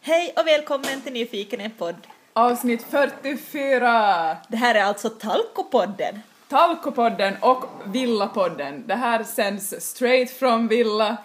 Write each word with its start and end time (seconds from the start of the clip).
Hej 0.00 0.34
och 0.36 0.46
välkommen 0.46 1.00
till 1.00 1.12
Nyfiken 1.12 1.60
en 1.60 1.70
podd. 1.70 1.96
Avsnitt 2.32 2.82
44! 2.82 4.36
Det 4.48 4.56
här 4.56 4.74
är 4.74 4.82
alltså 4.82 5.08
Talkopodden. 5.08 6.20
Talkopodden 6.48 7.34
och 7.40 7.64
Villapodden. 7.86 8.86
Det 8.86 8.94
här 8.94 9.24
sänds 9.24 9.74
straight 9.80 10.30
from 10.30 10.68
Villa 10.68 11.16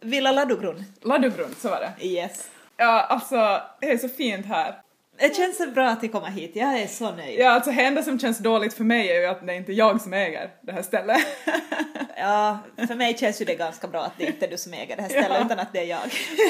Villa 0.00 0.32
Ladugården. 0.32 0.84
Ladugården, 1.02 1.54
så 1.58 1.68
var 1.68 1.80
det. 1.80 2.06
Yes. 2.06 2.50
Ja, 2.76 3.00
alltså, 3.00 3.60
det 3.80 3.90
är 3.90 3.98
så 3.98 4.08
fint 4.08 4.46
här. 4.46 4.80
Det 5.18 5.36
känns 5.36 5.74
bra 5.74 5.88
att 5.88 6.02
ni 6.02 6.08
kommer 6.08 6.28
hit, 6.30 6.50
jag 6.54 6.78
är 6.80 6.86
så 6.86 7.10
nöjd. 7.10 7.40
Ja, 7.40 7.50
alltså 7.50 7.70
det 7.70 7.82
enda 7.82 8.02
som 8.02 8.18
känns 8.18 8.38
dåligt 8.38 8.74
för 8.74 8.84
mig 8.84 9.10
är 9.10 9.20
ju 9.20 9.26
att 9.26 9.46
det 9.46 9.52
är 9.52 9.56
inte 9.56 9.72
jag 9.72 10.00
som 10.00 10.12
äger 10.12 10.50
det 10.62 10.72
här 10.72 10.82
stället. 10.82 11.16
Ja, 12.16 12.58
för 12.88 12.94
mig 12.94 13.18
känns 13.18 13.40
ju 13.40 13.44
det 13.44 13.54
ganska 13.54 13.88
bra 13.88 14.02
att 14.04 14.12
det 14.18 14.24
inte 14.26 14.46
är 14.46 14.50
du 14.50 14.56
som 14.58 14.72
äger 14.74 14.96
det 14.96 15.02
här 15.02 15.08
stället 15.08 15.30
Ja. 15.38 15.44
utan 15.44 15.58
att 15.58 15.72
det 15.72 15.78
är 15.78 15.84
jag. 15.84 16.00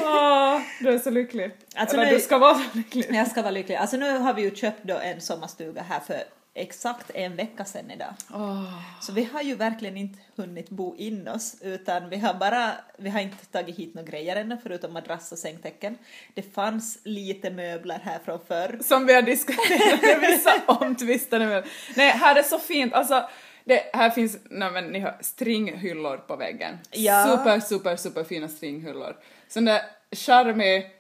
Åh, 0.03 0.61
du 0.80 0.89
är 0.95 0.98
så 0.98 1.11
lycklig. 1.11 1.51
Alltså, 1.75 1.97
Eller 1.97 2.06
nu- 2.06 2.12
du 2.15 2.20
ska 2.20 2.39
vara 2.39 2.55
så 2.55 2.61
lycklig. 2.79 3.06
Jag 3.11 3.29
ska 3.30 3.42
vara 3.42 3.51
lycklig. 3.51 3.77
Alltså 3.77 3.97
nu 3.97 4.19
har 4.19 4.34
vi 4.34 4.42
ju 4.42 4.55
köpt 4.55 4.83
då 4.84 4.98
en 4.98 5.20
sommarstuga 5.20 5.83
här 5.89 6.01
för 6.01 6.17
exakt 6.55 7.11
en 7.15 7.37
vecka 7.37 7.65
sedan 7.65 7.91
idag. 7.91 8.15
Åh. 8.35 8.83
Så 9.01 9.12
vi 9.12 9.25
har 9.25 9.43
ju 9.43 9.55
verkligen 9.55 9.97
inte 9.97 10.19
hunnit 10.37 10.71
bo 10.71 10.97
in 10.97 11.29
oss 11.29 11.57
utan 11.61 12.11
vi 12.11 12.17
har 12.17 12.35
bara, 12.35 12.73
vi 12.99 13.11
har 13.11 13.21
inte 13.21 13.47
tagit 13.47 13.77
hit 13.77 13.95
några 13.95 14.09
grejer 14.09 14.37
ännu 14.37 14.59
förutom 14.62 14.93
madrass 14.93 15.33
och 15.33 15.39
sängtäcken. 15.39 15.98
Det 16.35 16.55
fanns 16.55 16.98
lite 17.05 17.51
möbler 17.51 18.01
här 18.05 18.19
från 18.25 18.41
förr. 18.48 18.79
Som 18.83 19.07
vi 19.07 19.15
har 19.15 19.23
diskuterat, 19.23 20.03
är 20.03 20.21
vissa 20.21 20.62
omtvistade 20.67 21.47
med. 21.47 21.65
Nej, 21.97 22.11
här 22.11 22.37
är 22.37 22.43
så 22.43 22.59
fint, 22.59 22.93
alltså 22.93 23.29
det, 23.65 23.91
här 23.93 24.11
finns, 24.11 24.39
nej 24.45 24.71
men 24.71 24.87
ni 24.87 24.98
hör, 24.98 25.19
stringhyllor 25.21 26.17
på 26.17 26.37
väggen. 26.37 26.79
Ja. 26.91 27.37
Super, 27.37 27.61
super, 27.61 27.97
super 27.97 28.25
fina 28.25 28.48
stringhyllor. 28.48 29.17
Sån 29.48 29.65
där 29.65 29.83
charmig 30.12 30.91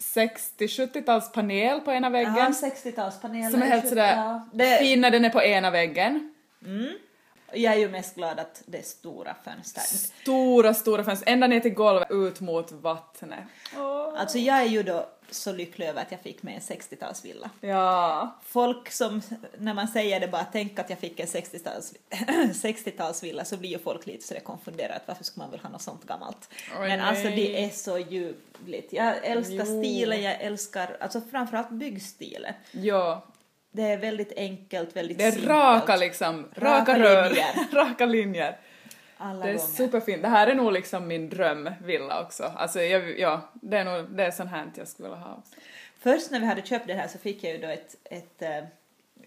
60-70-tals 0.00 1.32
panel 1.32 1.80
på 1.80 1.92
ena 1.92 2.06
Ja, 2.06 2.10
väggen. 2.10 2.52
60-talspanelen. 2.52 3.50
som 3.50 3.62
är 3.62 3.66
helt 3.66 3.88
sådär 3.88 4.16
Ja, 4.16 4.48
det, 4.52 4.78
fin 4.78 5.00
när 5.00 5.10
den 5.10 5.24
är 5.24 5.30
på 5.30 5.42
ena 5.42 5.70
väggen. 5.70 6.34
Jag 7.52 7.74
är 7.74 7.78
ju 7.78 7.88
mest 7.88 8.14
glad 8.14 8.38
att 8.38 8.62
det 8.66 8.78
är 8.78 8.82
stora 8.82 9.34
fönster. 9.44 9.80
Stora, 9.80 10.74
stora 10.74 11.04
fönster, 11.04 11.32
ända 11.32 11.46
ner 11.46 11.60
till 11.60 11.74
golvet, 11.74 12.10
ut 12.10 12.40
mot 12.40 12.72
vattnet. 12.72 13.40
Åh. 13.76 14.14
Alltså 14.16 14.38
jag 14.38 14.58
är 14.58 14.64
ju 14.66 14.82
då 14.82 15.06
så 15.30 15.52
lycklig 15.52 15.86
över 15.86 16.02
att 16.02 16.12
jag 16.12 16.20
fick 16.20 16.42
med 16.42 16.54
en 16.54 16.60
60-talsvilla. 16.60 17.50
Ja. 17.60 18.36
Folk 18.44 18.90
som, 18.92 19.22
när 19.58 19.74
man 19.74 19.88
säger 19.88 20.20
det 20.20 20.28
bara 20.28 20.44
tänk 20.52 20.78
att 20.78 20.90
jag 20.90 20.98
fick 20.98 21.20
en 21.20 21.26
60-tals 21.26 21.94
60-talsvilla 22.52 23.44
så 23.44 23.56
blir 23.56 23.70
ju 23.70 23.78
folk 23.78 24.06
lite 24.06 24.26
sådär 24.26 24.40
konfunderade 24.40 25.00
varför 25.06 25.24
ska 25.24 25.40
man 25.40 25.50
väl 25.50 25.60
ha 25.60 25.68
något 25.68 25.82
sånt 25.82 26.04
gammalt. 26.06 26.48
Oj, 26.80 26.88
Men 26.88 27.00
alltså 27.00 27.24
nej. 27.24 27.36
det 27.36 27.64
är 27.64 27.70
så 27.70 27.98
ljuvligt. 27.98 28.92
Jag 28.92 29.24
älskar 29.24 29.54
Jo. 29.54 29.82
stilen, 29.82 30.22
jag 30.22 30.40
älskar 30.40 30.96
alltså 31.00 31.20
framförallt 31.30 31.70
byggstilen. 31.70 32.54
Ja. 32.72 33.24
Det 33.72 33.82
är 33.82 33.96
väldigt 33.98 34.32
enkelt, 34.36 34.96
väldigt 34.96 35.18
Det 35.18 35.24
är 35.24 35.30
simpelt. 35.30 35.50
raka 35.50 35.96
liksom, 35.96 36.46
raka, 36.56 36.76
Raka 36.92 36.98
rör, 36.98 37.28
linjer. 37.28 37.54
raka 37.72 38.06
linjer. 38.06 38.58
Alla 39.16 39.44
Det 39.46 39.50
är 39.52 39.56
gånger. 39.56 39.68
superfint. 39.68 40.22
Det 40.22 40.28
här 40.28 40.46
är 40.46 40.54
nog 40.54 40.72
liksom 40.72 41.08
min 41.08 41.28
drömvilla 41.28 42.22
också. 42.22 42.52
Alltså 42.56 42.82
jag, 42.82 43.18
ja, 43.18 43.48
det 43.54 43.76
är 43.78 43.84
nog, 43.84 44.10
det 44.16 44.24
är 44.24 44.30
sånt 44.30 44.50
här 44.50 44.70
jag 44.74 44.88
skulle 44.88 45.08
vilja 45.08 45.24
ha 45.24 45.34
också. 45.34 45.54
Först 46.00 46.30
när 46.30 46.40
vi 46.40 46.46
hade 46.46 46.62
köpt 46.62 46.86
det 46.86 46.94
här 46.94 47.08
så 47.08 47.18
fick 47.18 47.44
jag 47.44 47.52
ju 47.52 47.58
då 47.58 47.68
ett, 47.68 47.96
ett 48.04 48.42
eh, 48.42 48.64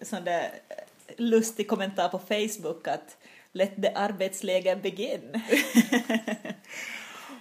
sån 0.01 0.23
där 0.23 0.41
eh, 0.69 0.75
lustig 1.17 1.67
kommentar 1.67 2.09
på 2.09 2.19
Facebook 2.19 2.87
att 2.87 3.17
let 3.51 3.75
the 3.81 3.89
arbetsläge 3.95 4.75
begin. 4.75 5.41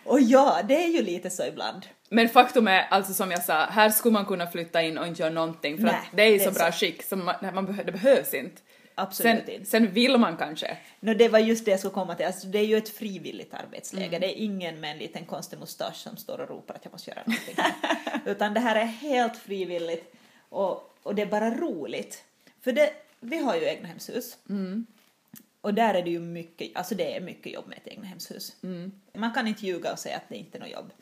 Och 0.04 0.20
ja, 0.20 0.60
det 0.68 0.84
är 0.84 0.88
ju 0.88 1.02
lite 1.02 1.30
så 1.30 1.44
ibland. 1.46 1.86
Men 2.12 2.28
faktum 2.28 2.68
är, 2.68 2.86
alltså 2.90 3.14
som 3.14 3.30
jag 3.30 3.42
sa, 3.42 3.64
här 3.64 3.90
skulle 3.90 4.12
man 4.12 4.26
kunna 4.26 4.46
flytta 4.46 4.82
in 4.82 4.98
och 4.98 5.06
inte 5.06 5.22
göra 5.22 5.32
någonting 5.32 5.76
för 5.76 5.84
Nej, 5.84 5.94
att 5.94 6.16
det 6.16 6.22
är 6.22 6.34
i 6.34 6.38
så 6.40 6.50
bra 6.50 6.72
så. 6.72 6.78
skick 6.78 7.02
så 7.02 7.16
man, 7.16 7.34
man 7.54 7.80
det 7.86 7.92
behövs 7.92 8.34
inte. 8.34 8.62
Absolut 8.94 9.44
Sen, 9.44 9.54
inte. 9.54 9.70
sen 9.70 9.92
vill 9.92 10.18
man 10.18 10.36
kanske. 10.36 10.78
No, 11.00 11.14
det 11.14 11.28
var 11.28 11.38
just 11.38 11.64
det 11.64 11.70
jag 11.70 11.80
skulle 11.80 11.94
komma 11.94 12.14
till. 12.14 12.26
Alltså, 12.26 12.46
det 12.46 12.58
är 12.58 12.64
ju 12.64 12.76
ett 12.76 12.88
frivilligt 12.88 13.54
arbetsläge. 13.54 14.06
Mm. 14.06 14.20
Det 14.20 14.26
är 14.26 14.44
ingen 14.44 14.80
med 14.80 14.90
en 14.90 14.98
liten 14.98 15.24
konstig 15.24 15.58
mustasch 15.58 15.96
som 15.96 16.16
står 16.16 16.40
och 16.40 16.48
ropar 16.48 16.74
att 16.74 16.84
jag 16.84 16.92
måste 16.92 17.10
göra 17.10 17.22
någonting. 17.26 17.54
Utan 18.32 18.54
det 18.54 18.60
här 18.60 18.76
är 18.76 18.84
helt 18.84 19.36
frivilligt 19.36 20.14
och, 20.48 20.94
och 21.02 21.14
det 21.14 21.22
är 21.22 21.26
bara 21.26 21.50
roligt. 21.50 22.24
För 22.60 22.72
det, 22.72 22.92
vi 23.20 23.38
har 23.38 23.54
ju 23.54 23.64
egnahemshus. 23.64 24.36
Mm. 24.48 24.86
Och 25.60 25.74
där 25.74 25.94
är 25.94 26.02
det 26.02 26.10
ju 26.10 26.20
mycket, 26.20 26.76
alltså 26.76 26.94
det 26.94 27.16
är 27.16 27.20
mycket 27.20 27.52
jobb 27.52 27.64
med 27.66 27.78
ett 27.78 27.86
egnahemshus. 27.86 28.56
Mm. 28.62 28.92
Man 29.14 29.32
kan 29.32 29.46
inte 29.46 29.66
ljuga 29.66 29.92
och 29.92 29.98
säga 29.98 30.16
att 30.16 30.28
det 30.28 30.36
inte 30.36 30.58
är 30.58 30.60
något 30.60 30.70
jobb. 30.70 30.92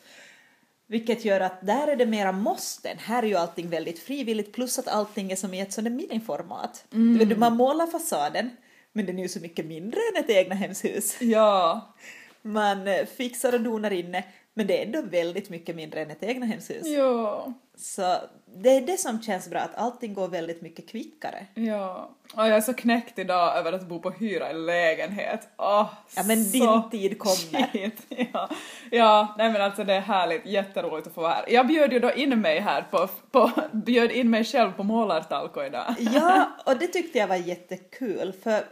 Vilket 0.91 1.25
gör 1.25 1.39
att 1.39 1.65
där 1.65 1.87
är 1.87 1.95
det 1.95 2.05
mera 2.05 2.31
måsten. 2.31 2.97
Här 2.99 3.23
är 3.23 3.27
ju 3.27 3.35
allting 3.35 3.69
väldigt 3.69 3.99
frivilligt 3.99 4.53
plus 4.53 4.79
att 4.79 4.87
allting 4.87 5.31
är 5.31 5.35
som 5.35 5.53
i 5.53 5.59
ett 5.59 5.73
sånt 5.73 5.85
där 5.85 5.91
miniformat. 5.91 6.85
Mm. 6.93 7.17
Du 7.17 7.25
vet, 7.25 7.37
Man 7.37 7.55
målar 7.55 7.87
fasaden 7.87 8.49
men 8.93 9.05
den 9.05 9.19
är 9.19 9.23
ju 9.23 9.29
så 9.29 9.39
mycket 9.39 9.65
mindre 9.65 9.99
än 10.11 10.23
ett 10.23 10.29
egnahemshus. 10.29 11.21
Ja. 11.21 11.93
Man 12.41 12.87
eh, 12.87 13.05
fixar 13.05 13.53
och 13.53 13.61
donar 13.61 13.91
inne 13.91 14.23
men 14.53 14.67
det 14.67 14.81
är 14.81 14.85
ändå 14.85 15.01
väldigt 15.01 15.49
mycket 15.49 15.75
mindre 15.75 16.01
än 16.01 16.11
ett 16.11 16.23
egnahemshus. 16.23 16.87
Ja. 16.87 17.53
Så 17.77 18.15
det 18.55 18.69
är 18.69 18.81
det 18.81 18.97
som 18.97 19.21
känns 19.21 19.49
bra, 19.49 19.59
att 19.59 19.75
allting 19.75 20.13
går 20.13 20.27
väldigt 20.27 20.61
mycket 20.61 20.89
kvickare. 20.89 21.45
Ja. 21.53 22.09
Och 22.33 22.41
jag 22.41 22.49
är 22.49 22.61
så 22.61 22.73
knäckt 22.73 23.19
idag 23.19 23.57
över 23.57 23.73
att 23.73 23.87
bo 23.87 23.99
på 23.99 24.09
hyra 24.11 24.51
i 24.51 24.53
lägenhet. 24.53 25.49
Åh, 25.57 25.93
Ja 26.15 26.23
men 26.23 26.45
så 26.45 26.51
din 26.51 26.89
tid 26.89 27.19
kommer. 27.19 27.71
shit. 27.71 28.01
Ja. 28.33 28.49
ja, 28.91 29.35
nej 29.37 29.51
men 29.51 29.61
alltså 29.61 29.83
det 29.83 29.93
är 29.93 30.01
härligt, 30.01 30.45
jätteroligt 30.45 31.07
att 31.07 31.13
få 31.13 31.21
vara 31.21 31.33
här. 31.33 31.45
Jag 31.47 31.67
bjöd 31.67 31.93
ju 31.93 31.99
då 31.99 32.11
in 32.13 32.41
mig 32.41 32.59
här 32.59 32.81
på, 32.91 33.07
på 33.31 33.51
bjöd 33.71 34.11
in 34.11 34.29
mig 34.29 34.43
själv 34.43 34.71
på 34.71 34.83
målartalko 34.83 35.63
idag. 35.63 35.95
Ja, 35.99 36.51
och 36.65 36.77
det 36.77 36.87
tyckte 36.87 37.19
jag 37.19 37.27
var 37.27 37.35
jättekul 37.35 38.33
för 38.43 38.63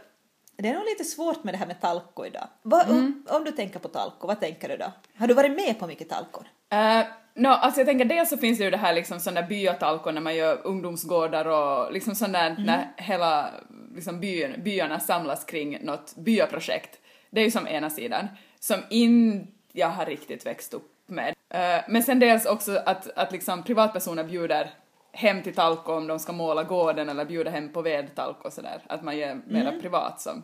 det 0.62 0.68
är 0.68 0.74
nog 0.74 0.84
lite 0.84 1.04
svårt 1.04 1.44
med 1.44 1.54
det 1.54 1.58
här 1.58 1.66
med 1.66 1.80
talko 1.80 2.26
idag. 2.26 2.46
Vad, 2.62 2.88
Mm. 2.90 2.98
om, 2.98 3.36
om 3.36 3.44
du 3.44 3.50
tänker 3.50 3.78
på 3.78 3.88
talko, 3.88 4.26
vad 4.26 4.40
tänker 4.40 4.68
du 4.68 4.76
då? 4.76 4.92
Har 5.18 5.26
du 5.26 5.34
varit 5.34 5.52
med 5.52 5.78
på 5.78 5.86
mycket 5.86 6.08
talkor? 6.08 6.46
Uh, 6.74 7.02
no, 7.34 7.48
alltså 7.48 7.80
jag 7.80 7.86
tänker 7.86 8.04
dels 8.04 8.30
så 8.30 8.36
finns 8.36 8.58
det 8.58 8.64
ju 8.64 8.70
det 8.70 8.76
här 8.76 8.92
liksom 8.94 9.20
sån 9.20 9.34
där 9.34 9.42
byatalko 9.42 10.10
när 10.10 10.20
man 10.20 10.36
gör 10.36 10.66
ungdomsgårdar 10.66 11.44
och 11.44 11.92
liksom 11.92 12.14
sån 12.14 12.32
där 12.32 12.56
när 12.58 12.92
hela 12.96 13.50
liksom 13.94 14.20
byn, 14.20 14.54
byarna 14.64 15.00
samlas 15.00 15.44
kring 15.44 15.78
något 15.84 16.16
byaprojekt. 16.16 16.98
Det 17.30 17.40
är 17.40 17.44
ju 17.44 17.50
som 17.50 17.66
ena 17.68 17.90
sidan, 17.90 18.28
som 18.60 18.80
inte 18.90 19.52
jag 19.72 19.88
har 19.88 20.06
riktigt 20.06 20.46
växt 20.46 20.74
upp 20.74 20.92
med. 21.06 21.34
Eh, 21.50 21.84
men 21.88 22.02
sen 22.02 22.18
dels 22.18 22.46
också 22.46 22.82
att, 22.86 23.10
att 23.16 23.32
liksom 23.32 23.62
privatpersoner 23.62 24.24
bjuder 24.24 24.70
hem 25.12 25.42
till 25.42 25.54
talko 25.54 25.92
om 25.92 26.06
de 26.06 26.18
ska 26.18 26.32
måla 26.32 26.64
gården 26.64 27.08
eller 27.08 27.24
bjuda 27.24 27.50
hem 27.50 27.72
på 27.72 27.82
vedtalko 27.82 28.46
och 28.46 28.52
sådär, 28.52 28.82
att 28.86 29.02
man 29.02 29.18
gör 29.18 29.40
mera 29.46 29.80
privat 29.80 30.20
som. 30.20 30.42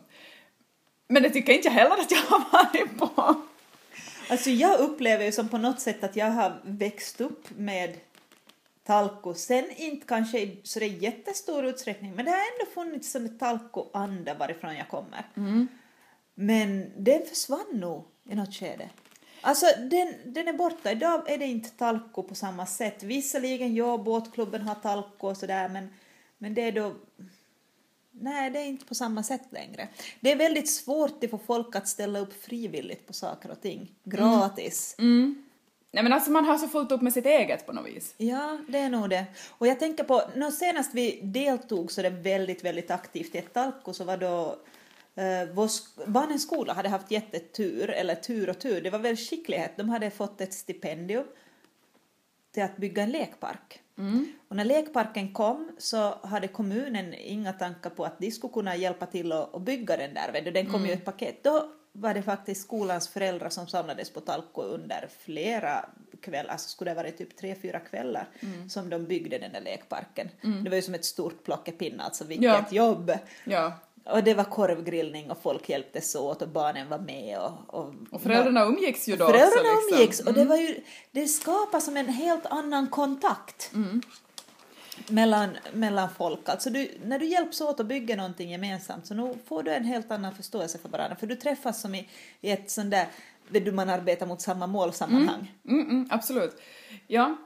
Men 1.09 1.23
det 1.23 1.31
tycker 1.31 1.53
inte 1.53 1.69
jag 1.69 1.73
heller 1.73 1.97
att 1.97 2.11
jag 2.11 2.19
har 2.19 2.53
varit 2.53 2.99
på. 2.99 3.35
Alltså 4.31 4.51
jag 4.51 4.81
upplever 4.81 5.25
ju 5.25 5.33
som 5.33 5.49
på 5.49 5.59
något 5.59 5.81
sätt 5.81 6.05
att 6.05 6.17
jag 6.17 6.31
har 6.31 6.61
växt 6.65 7.21
upp 7.21 7.51
med 7.57 7.97
talko, 8.85 9.35
sen 9.35 9.71
inte 9.77 10.07
kanske 10.07 10.39
i 10.39 10.61
så 10.63 10.79
det 10.79 10.87
jättestor 10.87 11.65
utsträckning, 11.65 12.15
men 12.15 12.25
det 12.25 12.31
har 12.31 12.39
ändå 12.39 12.73
funnits 12.75 13.13
sån 13.13 13.39
talko-anda 13.39 14.35
varifrån 14.35 14.77
jag 14.77 14.89
kommer. 14.89 15.27
Men 16.35 16.93
den 16.97 17.23
försvann 17.29 17.67
nog 17.73 18.05
i 18.31 18.35
något 18.35 18.55
skede. 18.55 18.89
Alltså 19.47 19.67
den, 19.79 20.15
den 20.25 20.49
är 20.49 20.53
borta, 20.53 20.91
idag 20.91 21.31
är 21.31 21.39
det 21.39 21.47
inte 21.47 21.71
talko 21.71 22.23
på 22.23 22.35
samma 22.35 22.67
sätt. 22.67 23.03
Visserligen, 23.03 23.75
ja, 23.75 23.99
båtklubben 23.99 24.63
har 24.63 24.75
talko 24.75 25.29
och 25.29 25.37
sådär, 25.37 25.69
men, 25.69 25.89
men 26.39 26.55
det 26.55 26.63
är 26.63 26.73
då 26.73 26.95
Nej, 28.11 28.51
det 28.51 28.59
är 28.59 28.65
inte 28.65 28.85
på 28.85 28.95
samma 28.95 29.23
sätt 29.23 29.43
längre. 29.51 29.89
Det 30.21 30.33
är 30.33 30.37
väldigt 30.37 30.71
svårt 30.71 31.25
att 31.25 31.31
få 31.31 31.39
folk 31.39 31.77
att 31.77 31.89
ställa 31.89 32.19
upp 32.19 32.45
frivilligt 32.45 33.07
på 33.07 33.13
saker 33.13 33.51
och 33.51 33.61
ting. 33.61 33.95
Gratis. 34.05 34.95
Nej 35.93 36.03
men 36.03 36.13
alltså 36.13 36.31
man 36.31 36.45
har 36.45 36.59
så 36.59 36.69
fullt 36.69 36.93
upp 36.93 37.03
med 37.03 37.13
sitt 37.13 37.27
eget 37.27 37.67
på 37.67 37.73
något 37.73 37.87
vis. 37.87 38.15
Ja, 38.17 38.59
det 38.69 38.79
är 38.79 38.89
nog 38.89 39.11
det. 39.11 39.25
Och 39.51 39.67
jag 39.67 39.79
tänker 39.79 40.05
på, 40.05 40.23
senast 40.53 40.95
vi 40.95 41.21
deltog 41.23 41.93
så 41.93 42.03
det 42.03 42.11
väldigt, 42.11 42.65
väldigt 42.65 42.91
aktivt 42.91 43.35
i 43.35 43.39
ett 43.39 43.53
talko 43.53 43.93
så 43.93 44.05
var 44.05 44.17
då 44.17 44.59
eh, 45.17 45.49
vår 45.53 45.67
sk- 45.67 46.07
barnens 46.11 46.43
skola 46.43 46.73
hade 46.73 46.89
haft 46.89 47.11
jättetur, 47.11 47.91
eller 47.91 48.15
tur 48.15 48.51
och 48.51 48.59
tur, 48.59 48.81
det 48.81 48.91
var 48.91 48.99
väl 48.99 49.17
skicklighet. 49.17 49.73
De 49.77 49.89
hade 49.89 50.11
fått 50.11 50.41
ett 50.41 50.55
stipendium 50.55 51.25
till 52.55 52.63
att 52.63 52.77
bygga 52.77 53.03
en 53.03 53.11
lekpark. 53.11 53.83
Och 54.49 54.57
när 54.57 54.65
lekparken 54.65 55.33
kom 55.33 55.71
så 55.79 56.15
hade 56.23 56.49
kommunen 56.49 57.15
inga 57.15 57.53
tankar 57.53 57.91
på 57.91 58.05
att 58.05 58.19
de 58.19 58.31
skulle 58.31 58.53
kunna 58.53 58.77
hjälpa 58.77 59.07
till 59.07 59.33
att, 59.33 59.55
att 59.55 59.63
bygga 59.63 59.97
den 59.97 60.15
där. 60.15 60.51
Den 60.53 60.67
kom 60.73 60.85
ju 60.85 60.91
i 60.91 60.93
ett 60.93 61.05
paket. 61.05 61.43
Då 61.45 61.71
var 61.93 62.15
det 62.15 62.23
faktiskt 62.23 62.63
skolans 62.63 63.09
föräldrar 63.09 63.49
som 63.49 63.67
samlades 63.67 64.11
på 64.11 64.21
Talko 64.21 64.63
under 64.63 65.09
flera 65.19 65.89
kvällar, 66.21 66.51
alltså 66.53 66.69
skulle 66.69 66.91
det 66.91 66.95
ha 66.95 67.03
varit 67.03 67.19
typ 67.19 67.37
tre, 67.37 67.55
fyra 67.63 67.81
kvällar 67.81 68.29
som 68.69 68.91
de 68.91 69.05
byggde 69.05 69.39
den 69.39 69.53
där 69.53 69.61
lekparken. 69.61 70.29
Det 70.65 70.71
var 70.71 70.77
ju 70.77 70.83
som 70.83 70.95
ett 70.95 71.05
stort 71.05 71.45
plockepinn, 71.45 72.01
alltså 72.01 72.25
vilket 72.25 72.45
Ja. 72.45 72.65
jobb! 72.71 73.13
Ja. 73.45 73.73
Och 74.11 74.25
det 74.25 74.35
var 74.35 74.45
korvgrillning 74.45 75.31
och 75.31 75.43
folk 75.43 75.69
hjälptes 75.69 76.15
åt 76.15 76.43
och 76.43 76.49
barnen 76.49 76.89
var 76.89 76.99
med 76.99 77.39
och... 77.39 77.75
Och, 77.75 77.95
Och 78.11 78.23
föräldrarna 78.23 78.65
umgicks 78.65 79.09
ju 79.09 79.17
då 79.17 79.27
föräldrarna 79.27 79.69
också. 79.73 79.87
Liksom. 79.87 79.99
umgicks 79.99 80.21
och 80.21 80.33
det 80.33 80.45
var 80.45 80.57
ju, 80.57 80.81
det 81.11 81.27
skapar 81.27 81.81
som 81.81 81.97
en 81.97 82.09
helt 82.09 82.47
annan 82.47 82.89
kontakt. 82.89 83.71
Mm. 83.75 84.03
Mellan, 85.09 85.51
mellan 85.73 86.09
folk. 86.19 86.49
Alltså 86.49 86.71
du, 86.71 86.91
när 87.05 87.19
du 87.19 87.27
hjälps 87.27 87.61
åt 87.61 87.81
och 87.81 87.87
bygger 87.87 88.17
någonting 88.17 88.51
gemensamt 88.51 89.07
så 89.07 89.15
nu 89.15 89.35
får 89.47 89.63
du 89.63 89.71
en 89.71 89.85
helt 89.85 90.11
annan 90.11 90.35
förståelse 90.35 90.79
för 90.79 90.89
varandra. 90.89 91.17
För 91.17 91.27
du 91.27 91.37
träffas 91.37 91.81
som 91.81 91.95
i, 91.95 92.09
i 92.41 92.51
ett 92.51 92.71
sånt 92.71 92.91
där, 92.91 93.07
du, 93.49 93.73
man 93.73 93.89
arbetar 93.89 94.27
mot 94.27 94.41
samma 94.41 94.67
målsammanhang. 94.67 95.55
Mm, 95.69 95.91
mm, 95.91 96.09
absolut. 96.11 96.61
Ja. 97.07 97.37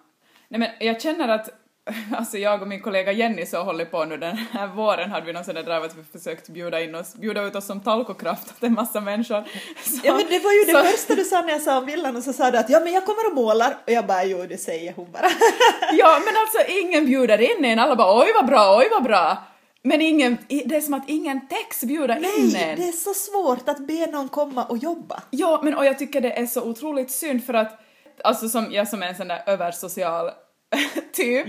Nej, 0.48 0.60
men 0.60 0.86
jag 0.86 1.00
känner 1.00 1.28
att 1.28 1.59
alltså 2.16 2.38
jag 2.38 2.62
och 2.62 2.69
min 2.69 2.81
kollega 2.81 3.12
Jenny 3.12 3.46
så 3.46 3.62
håller 3.62 3.84
på 3.84 4.04
nu 4.04 4.16
den 4.16 4.37
här 4.37 4.66
våren 4.66 5.10
hade 5.10 5.26
vi 5.26 5.32
någon 5.32 5.44
sån 5.44 5.54
där 5.54 5.62
drive 5.62 5.87
att 5.87 5.96
vi 5.96 6.19
försökt 6.19 6.48
bjuda 6.48 6.81
in 6.81 6.94
oss, 6.94 7.14
bjuda 7.14 7.42
ut 7.42 7.56
oss 7.56 7.66
som 7.66 7.81
talkokraft 7.81 8.50
åt 8.50 8.62
en 8.62 8.72
massa 8.75 9.00
människor. 9.00 9.44
Så, 9.84 10.00
Ja 10.04 10.14
men 10.16 10.26
det 10.28 10.38
var 10.38 10.52
ju 10.52 10.64
det 10.64 10.72
så- 10.72 10.84
första 10.84 11.14
du 11.14 11.25
sa 11.25 11.40
när 11.42 11.52
jag 11.52 11.62
sa 11.62 11.78
om 11.78 11.87
villan 11.87 12.16
och 12.16 12.22
så 12.22 12.32
sa 12.32 12.50
du 12.50 12.58
att 12.58 12.70
ja 12.70 12.81
men 12.81 12.92
jag 12.92 13.06
kommer 13.06 13.26
och 13.31 13.34
målar 13.34 13.76
och 13.87 13.92
jag 13.92 14.06
bara 14.06 14.25
jo 14.25 14.46
det 14.48 14.58
säger 14.58 14.92
hon 14.92 15.12
bara. 15.12 15.22
Ja, 15.92 16.20
men 16.25 16.34
alltså 16.37 16.72
ingen 16.82 17.06
bjuder 17.06 17.40
in 17.58 17.64
en, 17.64 17.78
alla 17.78 17.96
bara 17.96 18.20
oj 18.22 18.32
vad 18.34 18.46
bra, 18.46 18.76
oj 18.78 18.88
vad 18.90 19.02
bra. 19.02 19.36
Men 19.82 20.00
ingen, 20.00 20.38
det 20.48 20.76
är 20.76 20.81
som 20.81 20.94
att 20.94 21.08
ingen 21.08 21.48
text 21.48 21.82
bjuder 21.84 22.16
in 22.16 22.50
Nej, 22.52 22.64
en. 22.70 22.81
det 22.81 22.88
är 22.88 22.93
så 22.93 23.14
svårt 23.14 23.69
att 23.69 23.86
be 23.86 24.06
någon 24.06 24.28
komma 24.28 24.64
och 24.64 24.76
jobba. 24.78 25.22
Ja, 25.31 25.60
men 25.64 25.75
och 25.75 25.84
jag 25.86 25.98
tycker 25.98 26.20
det 26.20 26.38
är 26.38 26.46
så 26.46 26.62
otroligt 26.62 27.10
synd 27.10 27.44
för 27.44 27.54
att, 27.54 27.81
alltså 28.25 28.48
som 28.48 28.72
jag 28.72 28.88
som 28.88 29.02
är 29.02 29.06
en 29.06 29.14
sån 29.16 29.28
där 29.28 29.43
översocial 29.46 30.31
typ, 31.12 31.46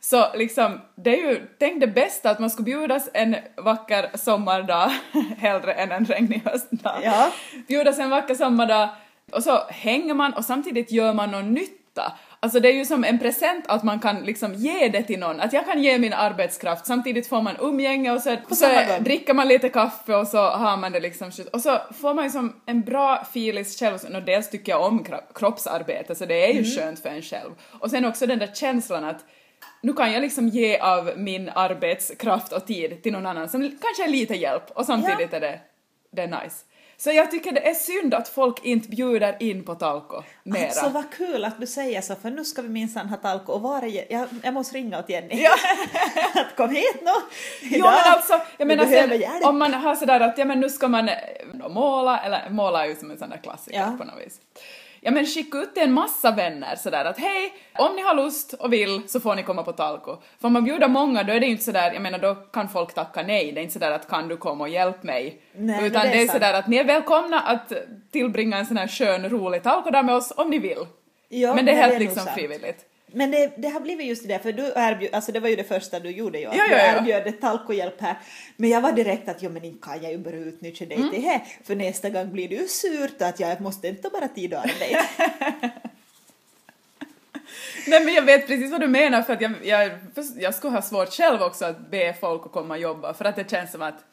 så 0.00 0.26
liksom, 0.34 0.80
det 0.96 1.20
är 1.20 1.30
ju, 1.30 1.46
tänk 1.58 1.80
det 1.80 1.86
bästa 1.86 2.30
att 2.30 2.38
man 2.38 2.50
skulle 2.50 2.64
bjudas 2.64 3.08
en 3.14 3.36
vacker 3.56 4.10
sommardag 4.14 4.90
hellre 5.38 5.72
än 5.72 5.92
en 5.92 6.04
regnig 6.04 6.42
höstdag. 6.44 7.00
Ja. 7.02 7.32
Bjudas 7.68 7.98
en 7.98 8.10
vacker 8.10 8.34
sommardag 8.34 8.88
och 9.32 9.42
så 9.42 9.58
hänger 9.68 10.14
man 10.14 10.32
och 10.32 10.44
samtidigt 10.44 10.92
gör 10.92 11.14
man 11.14 11.30
någon 11.30 11.54
nytta. 11.94 12.12
Alltså 12.40 12.60
det 12.60 12.68
är 12.68 12.72
ju 12.72 12.84
som 12.84 13.04
en 13.04 13.18
present 13.18 13.64
att 13.68 13.82
man 13.82 13.98
kan 14.00 14.16
liksom 14.24 14.54
ge 14.54 14.88
det 14.88 15.02
till 15.02 15.18
någon, 15.18 15.40
att 15.40 15.52
jag 15.52 15.64
kan 15.66 15.82
ge 15.82 15.98
min 15.98 16.12
arbetskraft, 16.12 16.86
samtidigt 16.86 17.26
får 17.28 17.42
man 17.42 17.56
umgänge 17.60 18.12
och 18.12 18.20
så, 18.20 18.36
så 18.50 18.66
dricker 19.00 19.34
man 19.34 19.48
lite 19.48 19.68
kaffe 19.68 20.14
och 20.14 20.26
så 20.26 20.38
har 20.38 20.76
man 20.76 20.92
det 20.92 21.00
liksom 21.00 21.30
och 21.52 21.60
så 21.60 21.78
får 22.00 22.14
man 22.14 22.24
ju 22.24 22.30
som 22.30 22.60
en 22.66 22.80
bra 22.82 23.16
feeling 23.22 23.64
själv, 23.64 23.98
och 24.14 24.22
dels 24.22 24.50
tycker 24.50 24.72
jag 24.72 24.82
om 24.82 25.04
kro- 25.04 25.32
kroppsarbete 25.34 26.14
så 26.14 26.26
det 26.26 26.44
är 26.44 26.52
ju 26.52 26.58
Mm. 26.64 26.70
skönt 26.70 27.00
för 27.00 27.08
en 27.08 27.22
själv. 27.22 27.50
Och 27.80 27.90
sen 27.90 28.04
också 28.04 28.26
den 28.26 28.38
där 28.38 28.50
känslan 28.54 29.04
att 29.04 29.24
nu 29.82 29.92
kan 29.92 30.12
jag 30.12 30.20
liksom 30.20 30.48
ge 30.48 30.78
av 30.78 31.10
min 31.16 31.48
arbetskraft 31.54 32.52
och 32.52 32.66
tid 32.66 33.02
till 33.02 33.12
någon 33.12 33.26
annan 33.26 33.48
som 33.48 33.60
kanske 33.60 34.04
är 34.04 34.08
lite 34.08 34.34
hjälp 34.34 34.70
och 34.74 34.86
samtidigt 34.86 35.32
är 35.32 35.40
det, 35.40 35.60
det 36.12 36.22
är 36.22 36.26
nice. 36.26 36.64
Så 36.96 37.10
jag 37.10 37.30
tycker 37.30 37.52
det 37.52 37.68
är 37.68 37.74
synd 37.74 38.14
att 38.14 38.28
folk 38.28 38.64
inte 38.64 38.88
bjuder 38.88 39.36
in 39.40 39.64
på 39.64 39.74
talko 39.74 40.22
mera. 40.42 40.64
Alltså 40.66 40.88
vad 40.88 41.10
kul 41.10 41.44
att 41.44 41.60
du 41.60 41.66
säger 41.66 42.00
så 42.00 42.14
för 42.14 42.30
nu 42.30 42.44
ska 42.44 42.62
vi 42.62 42.68
minsann 42.68 43.08
ha 43.08 43.16
talko 43.16 43.52
och 43.52 43.60
var 43.62 43.82
är 43.82 44.12
jag, 44.12 44.28
jag 44.42 44.54
måste 44.54 44.76
ringa 44.76 44.98
åt 44.98 45.08
Jenny. 45.08 45.42
Ja. 45.42 45.50
att 46.40 46.56
kom 46.56 46.70
hit 46.70 47.00
nu! 47.02 47.10
Jo 47.62 47.84
men 47.86 48.12
alltså, 48.12 48.40
jag 48.56 48.68
menar 48.68 48.84
sen, 48.86 49.48
om 49.48 49.58
man 49.58 49.74
har 49.74 49.94
sådär 49.94 50.20
att 50.20 50.38
ja 50.38 50.44
men 50.44 50.60
nu 50.60 50.70
ska 50.70 50.88
man 50.88 51.08
eh, 51.08 51.14
måla, 51.68 52.20
eller 52.20 52.50
måla 52.50 52.84
är 52.84 52.88
ju 52.88 52.96
som 52.96 53.10
en 53.10 53.18
sån 53.18 53.30
där 53.30 53.36
klassiker 53.42 53.78
Ja. 53.78 53.96
på 53.98 54.04
något 54.04 54.26
vis. 54.26 54.40
Ja 55.06 55.10
men 55.10 55.26
skicka 55.26 55.58
ut 55.58 55.74
till 55.74 55.82
en 55.82 55.92
massa 55.92 56.30
vänner 56.30 56.76
sådär 56.76 57.04
att 57.04 57.18
hej, 57.18 57.52
om 57.78 57.96
ni 57.96 58.02
har 58.02 58.14
lust 58.14 58.52
och 58.52 58.72
vill 58.72 59.02
så 59.06 59.20
får 59.20 59.34
ni 59.34 59.42
komma 59.42 59.62
på 59.62 59.72
talko. 59.72 60.16
För 60.40 60.46
om 60.46 60.52
man 60.52 60.64
bjuder 60.64 60.88
många 60.88 61.22
då 61.22 61.32
är 61.32 61.40
det 61.40 61.46
ju 61.46 61.52
inte 61.52 61.64
sådär, 61.64 61.92
jag 61.92 62.02
menar 62.02 62.18
då 62.18 62.34
kan 62.34 62.68
folk 62.68 62.94
tacka 62.94 63.22
nej, 63.22 63.52
det 63.52 63.60
är 63.60 63.62
inte 63.62 63.72
sådär 63.72 63.90
att 63.90 64.08
kan 64.08 64.28
du 64.28 64.36
komma 64.36 64.64
och 64.64 64.70
hjälp 64.70 65.02
mig. 65.02 65.42
Nej, 65.52 65.86
Utan 65.86 66.02
det 66.02 66.08
är 66.08 66.12
det 66.12 66.22
är 66.22 66.28
sådär 66.28 66.54
att 66.54 66.68
ni 66.68 66.76
är 66.76 66.84
välkomna 66.84 67.40
att 67.40 67.72
tillbringa 68.12 68.56
en 68.58 68.66
sån 68.66 68.76
här 68.76 68.88
skön, 68.88 69.28
rolig 69.28 69.62
talko 69.62 69.90
där 69.90 70.02
med 70.02 70.14
oss 70.14 70.32
om 70.36 70.50
ni 70.50 70.58
vill. 70.58 70.86
Ja, 71.28 71.54
men 71.54 71.64
det 71.64 71.72
är 71.72 71.76
helt 71.76 71.92
nog 71.92 72.02
liksom 72.02 72.24
sant. 72.24 72.36
frivilligt. 72.36 72.93
Men 73.14 73.30
det, 73.30 73.52
det 73.56 73.68
har 73.68 73.80
blivit 73.80 74.06
just 74.06 74.28
det, 74.28 74.38
för 74.38 74.52
du 74.52 74.62
erbjöd, 74.76 75.14
alltså 75.14 75.32
det 75.32 75.40
var 75.40 75.48
ju 75.48 75.56
det 75.56 75.64
första 75.64 76.00
du 76.00 76.10
gjorde 76.10 76.38
ju, 76.38 76.44
Ja, 76.44 76.50
du 76.50 76.56
ja, 76.58 76.66
ja. 76.68 76.96
erbjöd 76.98 77.26
ett 77.26 77.40
talkohjälp 77.40 78.00
här. 78.00 78.18
Men 78.56 78.70
jag 78.70 78.80
var 78.80 78.92
direkt 78.92 79.28
att, 79.28 79.42
jo 79.42 79.50
men 79.50 79.64
inte 79.64 79.88
kan 79.88 80.02
jag 80.02 80.12
ju 80.12 80.18
bara 80.18 80.34
utnyttja 80.36 80.84
dig 80.84 80.96
Mm. 80.98 81.10
till 81.10 81.22
det, 81.22 81.40
för 81.64 81.74
nästa 81.76 82.10
gång 82.10 82.32
blir 82.32 82.48
det 82.48 82.54
ju 82.54 82.68
surt 82.68 83.22
att 83.22 83.40
jag 83.40 83.60
måste 83.60 83.88
inte 83.88 84.08
bara 84.08 84.28
tid 84.28 84.54
och 84.54 84.60
arbete. 84.60 85.04
Nej 87.86 88.04
men 88.04 88.14
jag 88.14 88.22
vet 88.22 88.46
precis 88.46 88.70
vad 88.70 88.80
du 88.80 88.86
menar 88.88 89.22
för 89.22 89.32
att 89.32 89.40
jag, 89.40 89.52
jag, 89.64 89.90
jag 90.36 90.54
skulle 90.54 90.72
ha 90.72 90.82
svårt 90.82 91.12
själv 91.12 91.42
också 91.42 91.64
att 91.64 91.90
be 91.90 92.14
folk 92.20 92.46
att 92.46 92.52
komma 92.52 92.74
och 92.74 92.80
jobba 92.80 93.14
för 93.14 93.24
att 93.24 93.36
det 93.36 93.50
känns 93.50 93.72
som 93.72 93.82
att 93.82 94.04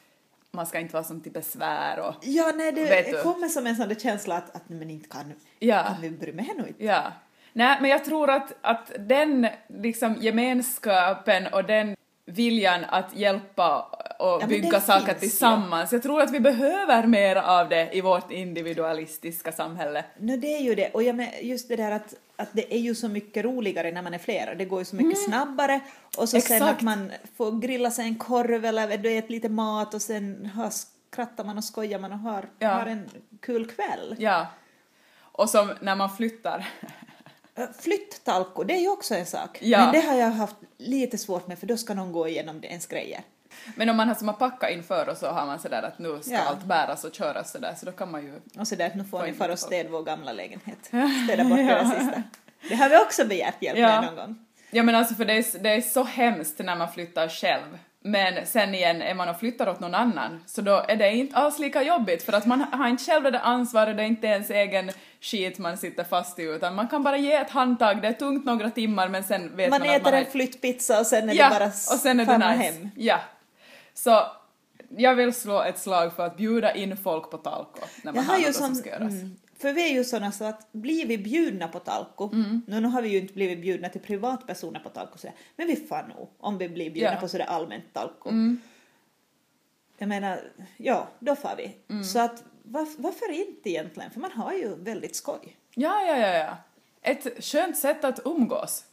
man 0.50 0.66
ska 0.66 0.78
inte 0.80 0.92
vara 0.94 1.04
som 1.04 1.20
till 1.20 1.32
besvär 1.32 1.98
och 2.00 2.14
ja, 2.22 2.52
nej, 2.56 2.72
det 2.72 3.02
du? 3.12 3.22
kommer 3.22 3.48
som 3.48 3.66
en 3.66 3.76
sån 3.76 3.88
där 3.88 3.94
känsla 3.94 4.36
att, 4.36 4.56
att 4.56 4.68
men 4.68 4.90
inte 4.90 5.08
kan, 5.08 5.32
Ja. 5.58 5.82
kan 5.84 6.00
vi 6.02 6.10
bry 6.10 6.32
mig 6.32 6.50
nu 6.58 6.64
inte. 6.68 6.84
ja. 6.84 7.12
Nej 7.52 7.78
men 7.80 7.90
jag 7.90 8.04
tror 8.04 8.30
att, 8.30 8.52
att 8.60 8.92
den 8.98 9.46
liksom 9.68 10.16
gemenskapen 10.20 11.46
och 11.46 11.64
den 11.64 11.96
viljan 12.24 12.84
att 12.88 13.16
hjälpa 13.16 13.80
och 14.18 14.40
men 14.40 14.48
bygga 14.48 14.80
saker 14.80 15.06
finns, 15.06 15.20
tillsammans, 15.20 15.92
jag 15.92 16.02
tror 16.02 16.22
att 16.22 16.30
vi 16.30 16.40
behöver 16.40 17.06
mer 17.06 17.36
av 17.36 17.68
det 17.68 17.96
i 17.96 18.00
vårt 18.00 18.32
individualistiska 18.32 19.52
samhälle. 19.52 20.04
No, 20.18 20.36
det 20.36 20.56
är 20.56 20.60
ju 20.60 20.74
det, 20.74 20.90
och 20.90 21.02
jag 21.02 21.16
men, 21.16 21.28
just 21.42 21.68
det 21.68 21.76
där 21.76 21.90
att, 21.90 22.14
att 22.36 22.48
det 22.52 22.74
är 22.74 22.78
ju 22.78 22.94
så 22.94 23.08
mycket 23.08 23.44
roligare 23.44 23.90
när 23.92 24.02
man 24.02 24.14
är 24.14 24.18
flera, 24.18 24.54
det 24.54 24.64
går 24.64 24.78
ju 24.78 24.84
så 24.84 24.96
mycket 24.96 25.24
snabbare 25.24 25.80
och 26.16 26.28
så 26.28 26.40
sen 26.40 26.56
Mm. 26.56 26.68
Exakt. 26.68 26.76
att 26.78 26.82
man 26.82 27.12
får 27.36 27.60
grilla 27.60 27.90
sig 27.90 28.04
en 28.04 28.14
korv 28.16 28.64
eller 28.64 28.88
du 28.96 29.08
vet, 29.08 29.30
lite 29.30 29.48
mat 29.48 29.94
och 29.94 30.02
sen 30.02 30.50
har, 30.54 30.70
skrattar 30.70 31.44
man 31.44 31.58
och 31.58 31.64
skojar 31.64 31.98
man 31.98 32.12
och 32.12 32.18
har, 32.18 32.44
Ja. 32.58 32.68
har 32.68 32.86
en 32.86 33.10
kul 33.40 33.66
kväll. 33.66 34.16
Ja. 34.18 34.46
Och 35.34 35.50
som 35.50 35.72
när 35.80 35.96
man 35.96 36.16
flyttar. 36.16 36.68
Äh, 37.58 37.64
Flytttalko, 37.80 38.64
det 38.64 38.74
är 38.74 38.80
ju 38.80 38.88
också 38.88 39.14
en 39.14 39.26
sak. 39.26 39.58
Ja. 39.62 39.78
Men 39.78 39.92
det 39.92 40.00
har 40.00 40.14
jag 40.14 40.30
haft 40.30 40.56
lite 40.78 41.18
svårt 41.18 41.46
med 41.46 41.58
för 41.58 41.66
då 41.66 41.76
ska 41.76 41.94
någon 41.94 42.12
gå 42.12 42.28
igenom 42.28 42.60
det 42.60 42.66
ens 42.68 42.86
grejer. 42.86 43.20
Men 43.76 43.88
om 43.88 43.96
man 43.96 44.08
har 44.08 44.14
som 44.14 44.28
att 44.28 44.38
packa 44.38 44.70
inför 44.70 45.08
och 45.08 45.16
så 45.16 45.26
har 45.26 45.46
man 45.46 45.58
sådär 45.58 45.82
att 45.82 45.98
nu 45.98 46.18
ska 46.22 46.32
Ja. 46.32 46.40
allt 46.40 46.64
bäras 46.64 47.04
och 47.04 47.14
köras 47.14 47.52
sådär 47.52 47.74
så 47.80 47.86
då 47.86 47.92
kan 47.92 48.10
man 48.10 48.22
ju 48.22 48.40
Och 48.58 48.68
så 48.68 48.74
där 48.74 48.86
att 48.86 48.94
nu 48.94 49.04
får 49.04 49.22
ni 49.22 49.32
fara 49.32 49.52
och 49.52 49.58
städa 49.58 49.88
vår 49.90 50.02
gamla 50.02 50.32
lägenhet. 50.32 50.78
Städa 51.24 51.44
bort 51.44 51.58
det 51.58 51.90
sista. 52.00 52.22
Det 52.68 52.74
har 52.74 52.88
vi 52.88 52.96
också 52.98 53.24
begärt 53.24 53.62
hjälp 53.62 53.78
Ja. 53.78 54.00
med 54.00 54.04
någon 54.04 54.16
gång. 54.16 54.44
Ja 54.70 54.82
men 54.82 54.94
alltså 54.94 55.14
för 55.14 55.24
det 55.24 55.32
är, 55.32 55.58
det 55.58 55.70
är 55.70 55.80
så 55.80 56.02
hemskt 56.04 56.58
när 56.58 56.76
man 56.76 56.92
flyttar 56.92 57.28
själv. 57.28 57.78
Men 58.04 58.46
sen 58.46 58.74
igen, 58.74 59.02
är 59.02 59.14
man 59.14 59.28
och 59.28 59.38
flyttar 59.40 59.68
åt 59.68 59.80
någon 59.80 59.94
annan, 59.94 60.42
så 60.46 60.62
då 60.62 60.84
är 60.88 60.96
det 60.96 61.12
inte 61.14 61.36
alls 61.36 61.58
lika 61.58 61.82
jobbigt 61.82 62.22
för 62.22 62.32
att 62.32 62.46
man 62.46 62.60
har 62.60 62.88
inte 62.88 63.04
själv 63.04 63.22
det 63.22 63.30
där 63.30 63.40
ansvaret, 63.42 63.96
det 63.96 64.02
är 64.02 64.06
inte 64.06 64.26
ens 64.26 64.50
egen 64.50 64.90
skit 65.20 65.58
man 65.58 65.76
sitter 65.76 66.04
fast 66.04 66.38
i 66.38 66.42
utan 66.42 66.74
man 66.74 66.88
kan 66.88 67.02
bara 67.02 67.16
ge 67.16 67.32
ett 67.34 67.50
handtag, 67.50 68.02
det 68.02 68.08
är 68.08 68.12
tungt 68.12 68.44
några 68.44 68.70
timmar 68.70 69.08
men 69.08 69.24
sen 69.24 69.56
vet 69.56 69.70
man, 69.70 69.80
Man 69.80 69.88
att 69.90 69.96
äter 69.96 70.10
man 70.12 70.20
en 70.20 70.30
flyttpizza 70.30 71.00
och 71.00 71.06
sen 71.06 71.28
är 71.30 71.34
ja, 71.34 71.48
det 71.48 71.54
bara 71.58 71.66
och 71.66 71.72
sen 72.00 72.20
är 72.20 72.26
det 72.26 72.38
nice. 72.38 72.62
hem. 72.62 72.88
Ja. 72.96 73.20
Så 73.94 74.22
jag 74.96 75.14
vill 75.14 75.32
slå 75.32 75.62
ett 75.62 75.78
slag 75.78 76.12
för 76.12 76.26
att 76.26 76.36
bjuda 76.36 76.74
in 76.74 76.96
folk 76.96 77.30
på 77.30 77.36
talko 77.36 77.80
när 78.02 78.12
man 78.12 78.24
Jag 78.24 78.32
har 78.32 78.38
har 78.38 78.46
något 78.46 78.54
som 78.56 78.66
som, 78.66 78.74
ska 78.74 78.90
göras. 78.90 79.12
mm, 79.12 79.36
för 79.62 79.72
vi 79.72 79.90
är 79.90 79.92
ju 79.94 80.04
sådana 80.04 80.32
så 80.32 80.44
att 80.44 80.72
blir 80.72 81.06
vi 81.06 81.18
bjudna 81.18 81.68
på 81.68 81.78
talko, 81.78 82.30
Mm. 82.32 82.62
nu, 82.66 82.80
nu 82.80 82.88
har 82.88 83.02
vi 83.02 83.08
ju 83.08 83.18
inte 83.18 83.34
blivit 83.34 83.60
bjudna 83.60 83.88
till 83.88 84.00
privatpersoner 84.00 84.80
på 84.80 84.88
talko 84.88 85.18
sådär, 85.18 85.36
men 85.56 85.66
vi 85.66 85.76
får 85.76 86.02
nog 86.08 86.28
om 86.38 86.58
vi 86.58 86.68
blir 86.68 86.90
bjudna 86.90 87.12
Ja. 87.14 87.20
på 87.20 87.28
sådär 87.28 87.44
allmänt 87.44 87.84
talko. 87.92 88.28
Mm. 88.28 88.60
Jag 89.98 90.08
menar, 90.08 90.40
ja, 90.76 91.08
då 91.18 91.36
får 91.36 91.50
vi. 91.56 91.76
Mm. 91.88 92.04
Så 92.04 92.18
att 92.18 92.44
varf- 92.64 92.94
varför 92.98 93.30
inte 93.32 93.70
egentligen? 93.70 94.10
För 94.10 94.20
man 94.20 94.32
har 94.32 94.52
ju 94.52 94.74
väldigt 94.74 95.16
skoj. 95.16 95.56
Ja, 95.74 96.02
ja, 96.06 96.16
ja, 96.16 96.28
ja. 96.34 96.56
Ett 97.02 97.44
skönt 97.44 97.76
sätt 97.76 98.04
att 98.04 98.20
umgås. 98.24 98.84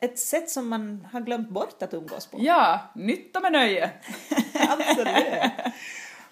Ett 0.00 0.18
sätt 0.18 0.50
som 0.50 0.68
man 0.68 1.06
har 1.12 1.20
glömt 1.20 1.48
bort 1.48 1.82
att 1.82 1.94
umgås 1.94 2.26
på. 2.26 2.38
Ja, 2.40 2.80
nytta 2.94 3.40
med 3.40 3.52
nöje. 3.52 3.90
Absolut. 4.54 5.74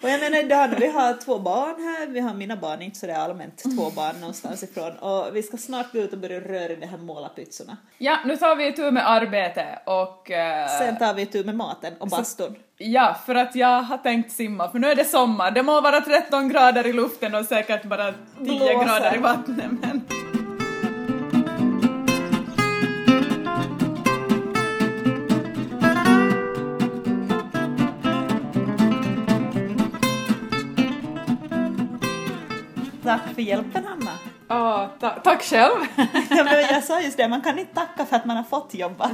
Och 0.05 0.11
jag 0.11 0.21
menar 0.21 0.39
idag 0.39 0.71
när 0.71 0.79
vi 0.79 0.89
har 0.91 1.15
två 1.25 1.39
barn 1.39 1.75
här, 1.83 2.07
vi 2.07 2.21
har 2.21 2.35
mina 2.35 2.57
barn, 2.57 2.83
inte 2.83 2.99
sådär 2.99 3.15
allmänt 3.15 3.63
två 3.77 3.91
barn 3.91 4.21
någonstans 4.21 4.63
ifrån 4.63 4.93
och 4.97 5.37
vi 5.37 5.43
ska 5.43 5.57
snart 5.57 5.93
gå 5.93 5.99
ut 5.99 6.13
och 6.13 6.19
börja 6.19 6.41
röra 6.41 6.73
i 6.73 6.77
de 6.77 6.87
här 6.87 6.99
målarpytsorna. 6.99 7.77
Ja, 7.99 8.19
nu 8.25 8.37
tar 8.37 8.57
vi 8.57 8.73
tur 8.73 8.91
med 8.91 9.11
arbete 9.11 9.79
och... 9.87 10.31
eh, 10.31 10.69
Sen 10.79 10.99
tar 10.99 11.15
vi 11.15 11.27
tur 11.27 11.45
med 11.45 11.55
maten 11.57 11.95
och 11.99 12.09
bastun. 12.09 12.57
Ja, 12.79 13.17
för 13.27 13.35
att 13.35 13.55
jag 13.55 13.83
har 13.83 13.99
tänkt 13.99 14.33
simma, 14.33 14.69
för 14.71 14.79
nu 14.79 14.89
är 14.91 14.95
det 14.95 15.05
sommar. 15.05 15.51
Det 15.51 15.63
må 15.63 15.81
vara 15.81 16.01
13 16.01 16.49
grader 16.49 16.87
i 16.87 16.93
luften 16.93 17.35
och 17.35 17.45
säkert 17.45 17.85
bara 17.85 18.13
10 18.13 18.15
Blåser. 18.39 18.85
grader 18.85 19.15
i 19.17 19.19
vattnet, 19.19 19.71
men... 19.81 20.01
för 33.35 33.43
hjälpen 33.43 33.85
Hanna. 33.85 34.19
Ah, 34.49 34.89
ta 34.89 35.11
tack 35.11 35.43
själv! 35.43 35.81
ja, 36.31 36.45
men 36.45 36.61
jag 36.61 36.85
sa 36.85 37.01
just 37.01 37.17
det, 37.17 37.29
man 37.29 37.43
kan 37.43 37.59
inte 37.59 37.75
tacka 37.75 38.07
för 38.07 38.17
att 38.17 38.25
man 38.25 38.37
har 38.37 38.45
fått 38.45 38.75
jobba. 38.75 39.11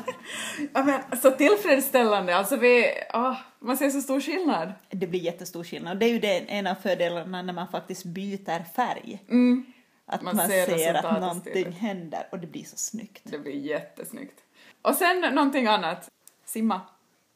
ja, 0.72 0.84
men, 0.84 1.20
så 1.20 1.30
tillfredsställande, 1.30 2.36
alltså 2.36 2.56
vi, 2.56 2.84
ah, 3.12 3.36
man 3.58 3.76
ser 3.76 3.90
så 3.90 4.00
stor 4.00 4.20
skillnad. 4.20 4.72
Det 4.90 5.06
blir 5.06 5.20
jättestor 5.20 5.64
skillnad. 5.64 5.98
Det 5.98 6.06
är 6.06 6.10
ju 6.10 6.18
det, 6.18 6.38
en 6.38 6.66
av 6.66 6.74
fördelarna 6.74 7.42
när 7.42 7.52
man 7.52 7.68
faktiskt 7.68 8.04
byter 8.04 8.74
färg. 8.74 9.24
Mm. 9.28 9.64
Att 10.06 10.22
Man 10.22 10.36
man, 10.36 10.48
ser 10.48 10.66
ser, 10.66 10.94
att 10.94 11.20
någonting 11.20 11.72
händer 11.72 12.26
och 12.32 12.38
det 12.38 12.46
blir 12.46 12.64
så 12.64 12.76
snyggt. 12.76 13.22
Det 13.24 13.38
blir 13.38 13.52
jättesnyggt. 13.52 14.40
Och 14.82 14.94
sen 14.94 15.20
någonting 15.20 15.66
annat, 15.66 16.08
simma. 16.44 16.80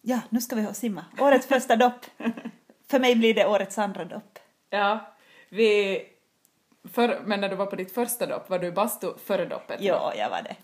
Ja, 0.03 0.21
nu 0.29 0.41
ska 0.41 0.57
vi 0.57 0.62
ha 0.62 0.75
simma. 0.75 1.05
Årets 1.19 1.47
första 1.47 1.76
dopp. 1.76 2.07
För 2.91 2.99
mig 2.99 3.17
blir 3.17 3.35
det 3.35 3.47
årets 3.47 3.79
andra 3.79 4.05
dopp. 4.05 4.38
Ja, 4.71 5.14
vi... 5.49 6.03
För, 6.93 7.21
men 7.25 7.41
när 7.41 7.49
du 7.49 7.57
var 7.57 7.67
på 7.67 7.76
ditt 7.76 7.95
första 7.95 8.26
dopp, 8.26 8.50
var 8.50 8.59
du 8.59 8.67
i 8.67 8.73
bastu 8.73 9.07
före 9.26 9.45
doppet? 9.45 9.76
Ja, 9.81 10.12
jag 10.17 10.31
var 10.31 10.43
det. 10.43 10.57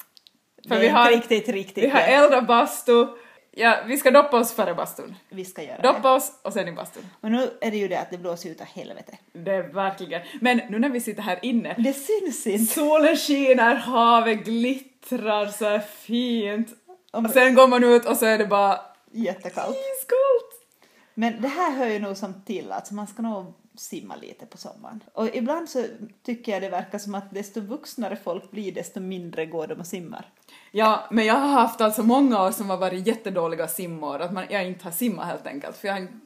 För 0.68 0.74
det 0.74 0.80
vi 0.80 0.88
har- 0.88 1.10
riktigt, 1.10 1.48
riktigt 1.48 1.84
Vi 1.84 1.88
har 1.88 2.00
eldat 2.00 2.46
bastu. 2.46 3.06
Ja, 3.52 3.76
vi 3.86 3.96
ska 3.96 4.10
doppa 4.10 4.36
oss 4.40 4.52
före 4.52 4.74
bastun. 4.74 5.14
Vi 5.28 5.44
ska 5.44 5.62
göra 5.62 5.76
det. 5.76 5.82
Doppa 5.88 6.12
oss 6.14 6.32
och 6.42 6.52
sen 6.52 6.68
i 6.68 6.72
bastun. 6.72 7.02
Och 7.20 7.30
nu 7.30 7.50
är 7.60 7.70
det 7.70 7.76
ju 7.76 7.88
det 7.88 8.00
att 8.00 8.10
det 8.10 8.18
blåser 8.18 8.50
ut 8.50 8.60
av 8.60 8.66
helvete. 8.66 9.18
Det 9.32 9.50
är 9.50 9.62
verkligen. 9.62 10.22
Men 10.40 10.60
nu 10.68 10.78
när 10.78 10.88
vi 10.88 11.00
sitter 11.00 11.22
här 11.22 11.38
inne, 11.42 11.74
Det 11.78 11.92
syns 11.92 12.46
inte. 12.46 12.72
solen 12.74 13.16
skiner, 13.16 13.74
havet 13.74 14.44
glittrar 14.44 15.46
så 15.46 15.64
här 15.64 15.78
fint. 15.78 16.68
Om- 17.10 17.24
Och 17.24 17.30
sen 17.30 17.54
går 17.54 17.68
man 17.68 17.84
ut 17.84 18.06
och 18.06 18.16
så 18.16 18.26
är 18.26 18.38
det 18.38 18.46
bara 18.46 18.80
Jättekallt. 19.12 19.76
iskallt. 19.76 20.66
Men 21.14 21.42
det 21.42 21.48
här 21.48 21.72
hör 21.72 21.86
ju 21.86 21.98
nog 21.98 22.16
som 22.16 22.42
till, 22.42 22.72
alltså 22.72 22.94
man 22.94 23.06
ska 23.06 23.22
nog 23.22 23.54
simma 23.80 24.16
lite 24.16 24.46
på 24.46 24.58
sommaren. 24.58 25.04
Och 25.12 25.34
ibland 25.34 25.68
så 25.68 25.84
tycker 26.22 26.52
jag 26.52 26.62
det 26.62 26.68
verkar 26.68 26.98
som 26.98 27.14
att 27.14 27.34
desto 27.34 27.60
vuxnare 27.60 28.16
folk 28.16 28.50
blir, 28.50 28.72
desto 28.72 29.00
mindre 29.00 29.46
går 29.46 29.66
de 29.66 29.80
och 29.80 29.86
simmar. 29.86 30.28
Ja, 30.70 31.04
men 31.10 31.26
jag 31.26 31.34
har 31.34 31.48
haft 31.48 31.80
alltså 31.80 32.02
många 32.02 32.46
år 32.46 32.50
som 32.50 32.70
har 32.70 32.76
varit 32.76 33.06
jättedåliga 33.06 33.68
simår, 33.68 34.18
att 34.18 34.32
man, 34.32 34.44
jag 34.50 34.66
inte 34.66 34.84
har 34.84 34.90
simmat 34.90 35.26
helt 35.26 35.46
enkelt, 35.46 35.76
för 35.76 35.88
jag 35.88 35.94
har 35.94 36.00
inte, 36.00 36.18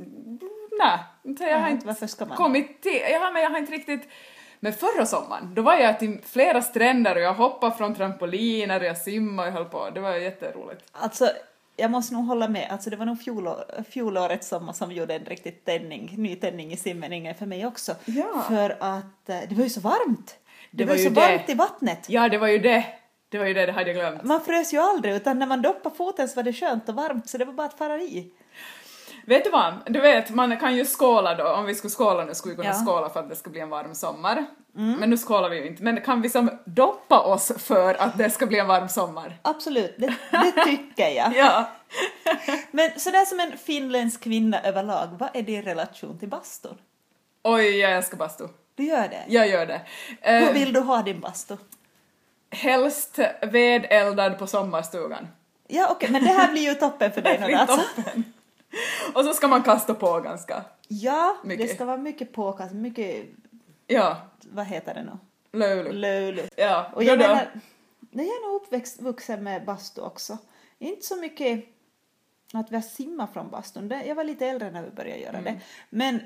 nej, 0.79 1.51
jag 1.51 1.59
har 1.59 1.69
inte 1.69 1.87
varför 1.87 2.07
ska 2.07 2.27
man? 2.27 2.37
kommit 2.37 2.83
till, 2.83 3.01
ja, 3.11 3.31
men 3.33 3.43
jag 3.43 3.51
har 3.51 3.59
inte 3.59 3.73
riktigt, 3.73 4.09
men 4.61 4.73
förra 4.73 5.07
sommaren, 5.07 5.55
då 5.55 5.63
var 5.63 5.75
jag 5.75 5.99
till 5.99 6.21
flera 6.25 6.63
stränder 6.63 7.17
och 7.17 7.23
jag 7.23 7.35
hoppade 7.35 7.77
från 7.77 7.95
trampoliner 7.95 8.81
och 8.81 8.87
jag 8.87 8.99
simmade 8.99 9.49
och 9.49 9.55
höll 9.55 9.65
på, 9.65 9.91
det 9.91 10.01
var 10.01 10.15
jätteroligt. 10.15 10.89
Alltså, 10.93 11.31
jag 11.77 11.91
måste 11.91 12.15
nog 12.15 12.25
hålla 12.27 12.49
med. 12.49 12.69
Alltså, 12.71 12.91
det 12.91 12.97
var 12.97 13.07
nog 13.07 13.21
fjolår, 13.23 13.65
fjolårets 13.91 14.49
sommar 14.49 14.73
som 14.73 14.93
gjorde 14.93 15.15
en 15.15 15.25
riktig 15.25 15.65
tändning, 15.65 16.15
ny 16.19 16.37
tändning 16.37 16.73
i 16.73 16.77
simningen 16.77 17.35
för 17.35 17.47
mig 17.47 17.67
också. 17.67 17.95
Ja. 18.05 18.45
För 18.49 18.71
att 18.81 19.29
eh, 19.29 19.37
det 19.49 19.55
var 19.55 19.63
ju 19.65 19.71
så 19.71 19.81
varmt. 19.81 20.37
Det, 20.71 20.77
Det 20.79 20.85
var, 20.85 20.93
var 20.95 20.99
ju 20.99 21.05
så 21.05 21.11
det. 21.11 21.21
varmt 21.21 21.49
i 21.51 21.55
vattnet. 21.55 22.07
Ja, 22.09 22.29
det 22.29 22.39
var 22.39 22.49
ju 22.49 22.59
det, 22.59 22.85
det 23.29 23.39
var 23.39 23.47
ju 23.47 23.55
det, 23.55 23.67
det 23.67 23.73
hade 23.73 23.91
jag 23.91 23.97
glömt. 23.97 24.23
Man 24.23 24.41
frös 24.41 24.75
ju 24.75 24.79
aldrig, 24.79 25.15
utan 25.15 25.39
när 25.39 25.47
man 25.47 25.63
doppade 25.63 25.95
foten 25.97 26.29
så 26.29 26.37
var 26.37 26.43
det 26.43 26.53
skönt 26.53 26.89
och 26.89 26.95
varmt, 26.95 27.29
så 27.31 27.39
det 27.39 27.45
var 27.45 27.53
bara 27.53 27.67
att 27.67 27.79
fara 27.79 27.97
i. 28.03 28.33
Vet 29.27 29.45
du 29.45 29.51
vad, 29.51 29.75
du 29.87 30.01
vet, 30.01 30.31
man 30.31 30.57
kan 30.59 30.77
ju 30.77 30.85
skåla 30.85 31.35
då, 31.35 31.49
om 31.49 31.65
vi 31.67 31.75
skulle 31.75 31.91
skåla 31.91 32.25
nu 32.25 32.35
skulle 32.35 32.53
vi 32.53 32.57
kunna 32.57 32.69
Ja. 32.69 32.75
Mm. 32.75 32.87
skåla 32.87 33.11
för 33.11 33.21
att 33.21 33.29
det 33.29 33.37
ska 33.37 33.51
bli 33.51 33.61
en 33.61 33.71
varm 33.71 33.95
sommar. 33.95 34.47
Men 34.77 35.11
nu 35.11 35.17
skålar 35.17 35.49
vi 35.49 35.57
ju 35.57 35.67
inte, 35.67 35.83
men 35.83 36.01
kan 36.01 36.23
vi 36.23 36.31
som 36.31 36.51
doppa 36.65 37.21
oss 37.21 37.53
för 37.59 37.95
att 37.95 38.19
det 38.19 38.31
ska 38.31 38.47
bli 38.47 38.59
en 38.59 38.67
varm 38.67 38.89
sommar? 38.89 39.39
Absolut, 39.43 39.95
det, 39.99 40.15
det 40.31 40.65
tycker 40.65 41.09
jag. 41.09 41.33
Ja. 41.37 41.69
Men 42.71 42.91
sådär 43.01 43.25
som 43.25 43.41
en 43.41 43.59
finländsk 43.59 44.23
kvinna 44.23 44.61
överlag, 44.63 45.09
vad 45.19 45.29
är 45.35 45.43
din 45.43 45.63
relation 45.63 46.19
till 46.19 46.29
bastun? 46.29 46.79
Oj, 47.43 47.77
jag 47.79 47.93
älskar 47.93 48.17
bastu. 48.17 48.45
Du 48.75 48.85
gör 48.85 49.09
det? 49.09 49.25
Jag 49.29 49.49
gör 49.49 49.67
det. 49.67 49.81
Hur 50.21 50.43
Eh, 50.49 50.53
vill 50.53 50.73
du 50.73 50.81
ha 50.81 51.03
din 51.03 51.21
bastu? 51.21 51.57
helst 52.51 53.19
vedeldad 53.43 54.39
på 54.39 54.47
sommarstugan. 54.47 55.29
Ja, 55.69 55.89
okej, 55.91 56.11
men 56.11 56.25
det 56.25 56.31
här 56.31 56.53
blir 56.53 56.63
ju 56.63 56.75
toppen 56.75 57.13
för 57.13 57.23
dig 57.23 57.41
nu 57.41 57.55
alltså. 57.55 57.77
toppen. 57.97 58.25
Och 59.15 59.25
så 59.25 59.33
ska 59.35 59.49
man 59.49 59.63
kasta 59.63 59.95
på 59.95 60.21
ganska. 60.21 60.65
Ja, 60.89 61.37
Mycket. 61.45 61.69
det 61.69 61.75
ska 61.75 61.85
vara 61.85 61.97
mycket 61.97 62.33
påkast, 62.33 62.75
mycket, 62.75 63.27
Ja, 63.87 64.17
vad 64.41 64.67
heter 64.67 64.95
det 64.95 65.03
nu? 65.03 65.19
löjligt. 65.59 65.95
Löjligt. 65.95 66.55
Ja, 66.57 66.91
Och 66.95 67.05
jag 67.05 67.19
då. 67.19 67.23
menar, 67.23 67.49
nej, 68.01 68.27
jag 68.27 68.37
är 68.37 68.53
nog 68.53 68.63
uppvuxen 68.63 69.45
med 69.45 69.65
bastu 69.65 70.01
också. 70.01 70.39
Inte 70.79 71.03
så 71.07 71.17
mycket 71.17 71.65
att 72.53 72.71
vi 72.71 72.75
har 72.75 72.83
simmat 72.83 73.33
från 73.33 73.51
bastun. 73.51 73.89
Det- 73.89 74.05
Jag 74.05 74.15
var 74.15 74.25
lite 74.25 74.47
äldre 74.47 74.71
när 74.71 74.83
vi 74.83 74.91
började 74.91 75.21
göra 75.21 75.39
Mm. 75.39 75.45
det. 75.55 75.61
Men, 75.91 76.21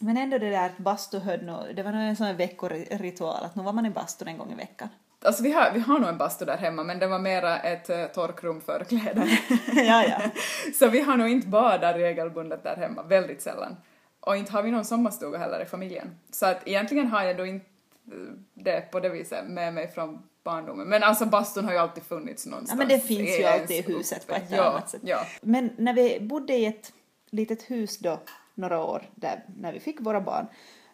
men 0.00 0.16
ändå 0.16 0.38
det 0.38 0.50
där 0.50 0.66
att 0.66 0.78
bastu 0.78 1.18
höll 1.18 1.42
nog, 1.44 1.74
det 1.76 1.82
var 1.82 1.92
nog 1.92 2.00
en 2.02 2.16
sån 2.16 2.26
här 2.26 2.34
veckoritual 2.34 3.44
att 3.44 3.56
nu 3.56 3.62
var 3.62 3.72
man 3.72 3.86
i 3.86 3.90
bastun 3.90 4.28
en 4.28 4.38
gång 4.38 4.52
i 4.52 4.54
veckan. 4.54 4.88
Alltså 5.24 5.42
vi 5.42 5.52
har, 5.52 5.70
vi 5.72 5.80
har 5.80 5.98
nog 5.98 6.08
en 6.08 6.18
bastu 6.18 6.44
där 6.44 6.56
hemma 6.56 6.84
men 6.84 6.98
det 6.98 7.06
var 7.06 7.18
mera 7.18 7.58
ett 7.58 7.90
uh, 7.90 8.06
torkrum 8.06 8.60
för 8.60 8.84
kläder. 8.84 9.40
ja, 9.74 10.04
ja. 10.04 10.20
Så 10.78 10.88
vi 10.88 11.00
har 11.00 11.16
nog 11.16 11.28
inte 11.28 11.46
badat 11.46 11.96
regelbundet 11.96 12.62
där 12.62 12.76
hemma, 12.76 13.02
väldigt 13.02 13.42
sällan. 13.42 13.76
Och 14.20 14.36
inte 14.36 14.52
har 14.52 14.62
vi 14.62 14.70
någon 14.70 14.84
sommarstuga 14.84 15.38
heller 15.38 15.62
i 15.62 15.64
familjen. 15.64 16.16
Så 16.30 16.46
att 16.46 16.68
egentligen 16.68 17.06
har 17.06 17.22
jag 17.22 17.36
då 17.36 17.46
inte 17.46 17.66
eh, 18.06 18.16
det 18.54 18.90
på 18.90 19.00
det 19.00 19.08
viset 19.08 19.46
med 19.48 19.74
mig 19.74 19.88
från 19.88 20.22
barndomen. 20.44 20.88
Men 20.88 21.02
alltså 21.02 21.26
bastun 21.26 21.64
har 21.64 21.72
ju 21.72 21.78
alltid 21.78 22.02
funnits 22.02 22.46
någonstans. 22.46 22.80
Ja, 22.80 22.86
men 22.86 22.88
det 22.88 23.06
finns 23.06 23.38
ju 23.38 23.44
alltid 23.44 23.76
i 23.76 23.92
huset 23.92 24.26
på 24.26 24.34
ett 24.34 24.50
ja, 24.50 24.64
annat 24.64 24.90
sätt. 24.90 25.00
Ja, 25.04 25.26
Men 25.40 25.70
när 25.76 25.92
vi 25.92 26.20
bodde 26.20 26.52
i 26.52 26.66
ett 26.66 26.92
litet 27.30 27.70
hus 27.70 27.98
då, 27.98 28.20
några 28.54 28.84
år, 28.84 29.02
där, 29.14 29.44
när 29.56 29.72
vi 29.72 29.80
fick 29.80 30.00
våra 30.00 30.20
barn, 30.20 30.46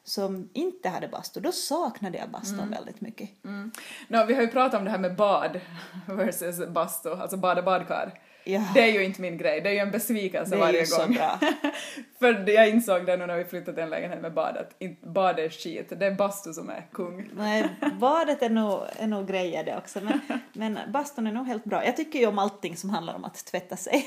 som 0.09 0.51
inte 0.53 0.89
hade 0.89 1.09
bastu, 1.09 1.41
då 1.41 1.53
saknade 1.53 2.19
jag 2.19 2.31
bastun 2.31 2.71
väldigt 2.71 3.01
mycket. 3.01 3.45
mm. 3.45 3.73
Nå, 4.09 4.25
vi 4.25 4.35
har 4.35 4.43
ju 4.43 4.49
pratat 4.49 4.79
om 4.79 4.85
det 4.85 4.91
här 4.91 4.99
med 4.99 5.17
bad 5.17 5.61
versus 6.07 6.67
bastu, 6.69 7.13
alltså 7.13 7.37
bad 7.37 7.59
och 7.59 7.65
badkar. 7.65 8.19
Ja. 8.45 8.63
Det 8.75 8.81
är 8.81 8.93
ju 8.93 9.05
inte 9.05 9.21
min 9.21 9.39
grej, 9.39 9.61
det 9.61 9.69
är 9.69 9.73
ju 9.73 9.79
en 9.79 9.91
besvikelse 9.91 10.51
Det 10.51 10.57
är 10.57 10.61
varje 10.61 10.81
ju 10.81 10.87
så 10.87 11.03
gång. 11.03 11.15
bra. 11.15 11.39
För 12.19 12.51
jag 12.51 12.69
insåg 12.69 13.07
det 13.07 13.17
nu 13.17 13.27
när 13.27 13.37
vi 13.37 13.45
flyttade 13.45 13.73
till 13.75 13.83
en 13.83 13.91
lägenhet 13.91 14.21
med 14.23 14.35
bad 14.35 14.57
att 14.57 14.79
bad 15.03 15.39
är 15.39 15.51
skit, 15.51 15.93
det 15.99 16.07
är 16.07 16.15
bastu 16.15 16.53
som 16.53 16.71
är 16.71 16.87
kung. 16.93 17.31
Nej, 17.37 17.69
badet 18.01 18.43
är 18.43 18.51
nog, 18.51 18.81
är 18.99 19.07
nog 19.07 19.29
grejer 19.29 19.65
det 19.65 19.77
också, 19.77 20.01
men, 20.01 20.21
men 20.53 20.79
bastun 20.93 21.27
är 21.27 21.33
nog 21.33 21.47
helt 21.47 21.65
bra. 21.65 21.85
Jag 21.85 21.97
tycker 21.97 22.19
ju 22.19 22.27
om 22.27 22.39
allting 22.39 22.77
som 22.77 22.91
handlar 22.91 23.15
om 23.15 23.25
att 23.25 23.47
tvätta 23.47 23.77
sig. 23.77 24.07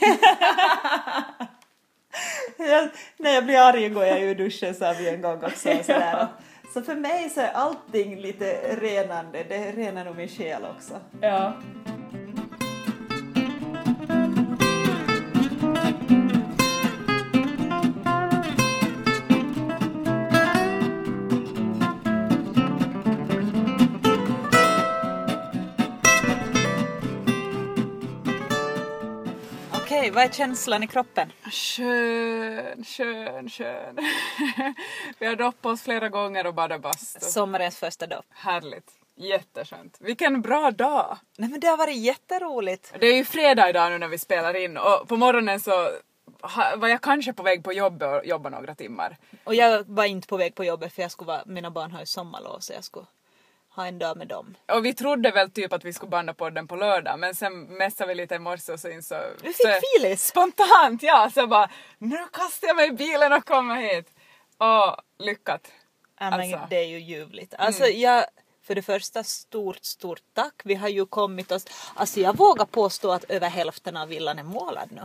Jag, 2.57 2.89
när 3.17 3.33
jag 3.33 3.45
blir 3.45 3.59
arg 3.59 3.89
går 3.89 4.05
jag 4.05 4.21
i 4.21 4.33
duschen 4.33 4.75
sa 4.75 4.93
vi 4.99 5.09
en 5.09 5.21
gång 5.21 5.43
också. 5.43 5.69
och 5.69 5.85
Sådär. 5.85 6.27
Så 6.73 6.81
för 6.81 6.95
mig 6.95 7.29
så 7.29 7.41
är 7.41 7.51
allting 7.51 8.19
lite 8.21 8.75
renande, 8.81 9.43
det 9.49 9.71
renar 9.71 10.05
nog 10.05 10.15
min 10.15 10.27
själ 10.27 10.61
också. 10.75 10.93
Ja. 11.21 11.53
Okej, 29.99 30.11
vad 30.11 30.23
är 30.23 30.29
känslan 30.29 30.83
i 30.83 30.87
kroppen? 30.87 31.31
Skön, 31.51 32.83
skön, 32.83 33.49
skön. 33.49 33.97
vi 35.19 35.25
har 35.25 35.35
doppat 35.35 35.65
oss 35.65 35.81
flera 35.81 36.09
gånger 36.09 36.47
och 36.47 36.53
badat 36.53 36.81
bastu. 36.81 37.19
Sommarens 37.19 37.77
första 37.77 38.07
dopp. 38.07 38.25
Härligt. 38.29 38.91
Jätteskönt. 39.15 39.97
Vilken 39.99 40.41
bra 40.41 40.71
dag! 40.71 41.17
Nej 41.37 41.49
men 41.49 41.59
det 41.59 41.67
har 41.67 41.77
varit 41.77 41.97
jätteroligt. 41.97 42.93
Det 42.99 43.07
är 43.07 43.15
ju 43.15 43.25
fredag 43.25 43.69
idag 43.69 43.91
nu 43.91 43.97
när 43.97 44.07
vi 44.07 44.17
spelar 44.17 44.55
in 44.55 44.77
och 44.77 45.07
på 45.07 45.17
morgonen 45.17 45.59
så 45.59 45.71
var 46.77 46.87
jag 46.87 47.01
kanske 47.01 47.33
på 47.33 47.43
väg 47.43 47.63
på 47.63 47.73
jobbet 47.73 48.21
och 48.21 48.25
jobba 48.25 48.49
några 48.49 48.75
timmar. 48.75 49.17
Och 49.43 49.55
jag 49.55 49.83
var 49.87 50.05
inte 50.05 50.27
på 50.27 50.37
väg 50.37 50.55
på 50.55 50.63
jobbet 50.63 50.93
för 50.93 51.01
jag 51.01 51.11
skulle 51.11 51.27
vara, 51.27 51.43
mina 51.45 51.71
barn 51.71 51.91
har 51.91 51.99
ju 51.99 52.05
sommarlov 52.05 52.59
så 52.59 52.73
jag 52.73 52.83
skulle 52.83 53.05
ha 53.79 53.87
en 53.87 53.99
dag 53.99 54.17
med 54.17 54.27
dem. 54.27 54.55
Och 54.71 54.85
vi 54.85 54.93
trodde 54.93 55.31
väl 55.31 55.51
typ 55.51 55.73
att 55.73 55.85
vi 55.85 55.93
skulle 55.93 56.09
banda 56.09 56.33
podden 56.33 56.67
på 56.67 56.75
lördag 56.75 57.19
men 57.19 57.35
sen 57.35 57.63
messade 57.63 58.07
vi 58.07 58.15
lite 58.15 58.35
i 58.35 58.39
morse 58.39 58.71
och 58.71 58.79
så 58.79 58.89
insåg... 58.89 59.19
Vi 59.43 59.53
så- 59.53 59.67
fick 59.67 60.01
filis! 60.01 60.23
Spontant 60.27 61.03
ja! 61.03 61.31
Så 61.33 61.47
bara 61.47 61.69
nu 61.97 62.17
kastar 62.33 62.67
jag 62.67 62.75
mig 62.75 62.87
i 62.87 62.91
bilen 62.91 63.33
och 63.33 63.45
kommer 63.45 63.75
hit. 63.75 64.09
Åh, 64.59 64.95
lyckat. 65.19 65.71
Ja, 66.19 66.29
men 66.29 66.39
Alltså. 66.39 66.67
det 66.69 66.75
är 66.75 66.87
ju 66.87 66.99
ljuvligt. 66.99 67.53
Alltså 67.57 67.85
jag, 67.85 68.25
för 68.63 68.75
det 68.75 68.81
första 68.81 69.23
stort, 69.23 69.83
stort 69.85 70.21
tack. 70.33 70.61
Vi 70.63 70.75
har 70.75 70.89
ju 70.89 71.05
kommit 71.05 71.51
oss, 71.51 71.65
alltså 71.95 72.19
jag 72.19 72.37
vågar 72.37 72.65
påstå 72.65 73.11
att 73.11 73.23
över 73.23 73.49
hälften 73.49 73.97
av 73.97 74.07
villan 74.07 74.39
är 74.39 74.43
målad 74.43 74.89
nu. 74.91 75.01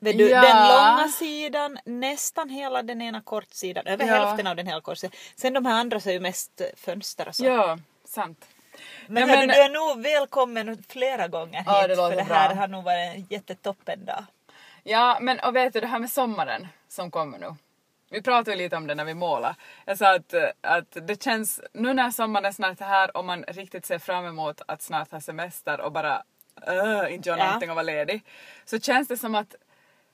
Vet 0.00 0.18
du, 0.18 0.28
Ja. 0.28 0.40
Den 0.42 0.68
långa 0.68 1.08
sidan, 1.08 1.78
nästan 1.84 2.48
hela 2.48 2.82
den 2.82 3.02
ena 3.02 3.20
kortsidan, 3.22 3.86
över 3.86 4.06
Ja. 4.06 4.12
hälften 4.14 4.46
av 4.46 4.56
den 4.56 4.66
hela 4.66 4.80
kortsidan. 4.80 5.12
Sen 5.36 5.52
de 5.54 5.66
här 5.66 5.80
andra 5.80 6.00
så 6.00 6.08
är 6.08 6.12
ju 6.12 6.20
mest 6.20 6.60
fönster 6.76 7.28
och 7.28 7.34
så. 7.36 7.44
Ja, 7.44 7.78
sant. 8.04 8.44
Men, 9.06 9.20
Ja, 9.28 9.36
men- 9.36 9.48
du 9.48 9.54
är 9.54 9.68
nog 9.68 10.02
välkommen 10.02 10.84
flera 10.88 11.28
gånger 11.28 11.58
hit 11.58 11.66
Ja, 11.66 11.86
det 11.86 11.96
låter 11.96 12.10
för 12.10 12.16
det 12.16 12.34
här 12.34 12.48
bra. 12.48 12.60
har 12.60 12.68
nog 12.68 12.84
varit 12.84 13.14
en 13.16 13.26
jättetoppen 13.30 14.04
dag. 14.04 14.24
Ja, 14.82 15.18
men 15.20 15.40
och 15.40 15.56
vet 15.56 15.72
du 15.72 15.80
det 15.80 15.86
här 15.86 15.98
med 15.98 16.10
sommaren 16.10 16.68
som 16.88 17.10
kommer 17.10 17.38
nu. 17.38 17.54
Vi 18.10 18.22
pratade 18.22 18.56
lite 18.56 18.76
om 18.76 18.86
det 18.86 18.94
när 18.94 19.04
vi 19.04 19.14
målade. 19.14 19.54
Jag 19.84 19.98
sa 19.98 20.14
att, 20.14 20.34
att 20.60 20.96
det 21.06 21.22
känns, 21.22 21.60
nu 21.72 21.94
när 21.94 22.10
sommaren 22.10 22.44
är 22.44 22.52
snart 22.52 22.80
här 22.80 23.16
och 23.16 23.24
man 23.24 23.42
riktigt 23.48 23.86
ser 23.86 23.98
fram 23.98 24.26
emot 24.26 24.60
att 24.66 24.82
snart 24.82 25.10
ha 25.10 25.20
semester 25.20 25.80
och 25.80 25.92
bara 25.92 26.22
uh, 26.68 27.14
inte 27.14 27.28
göra 27.28 27.38
Ja. 27.38 27.44
någonting 27.44 27.70
och 27.70 27.76
vara 27.76 27.82
ledig. 27.82 28.22
Så 28.64 28.80
känns 28.80 29.08
det 29.08 29.16
som 29.16 29.34
att, 29.34 29.54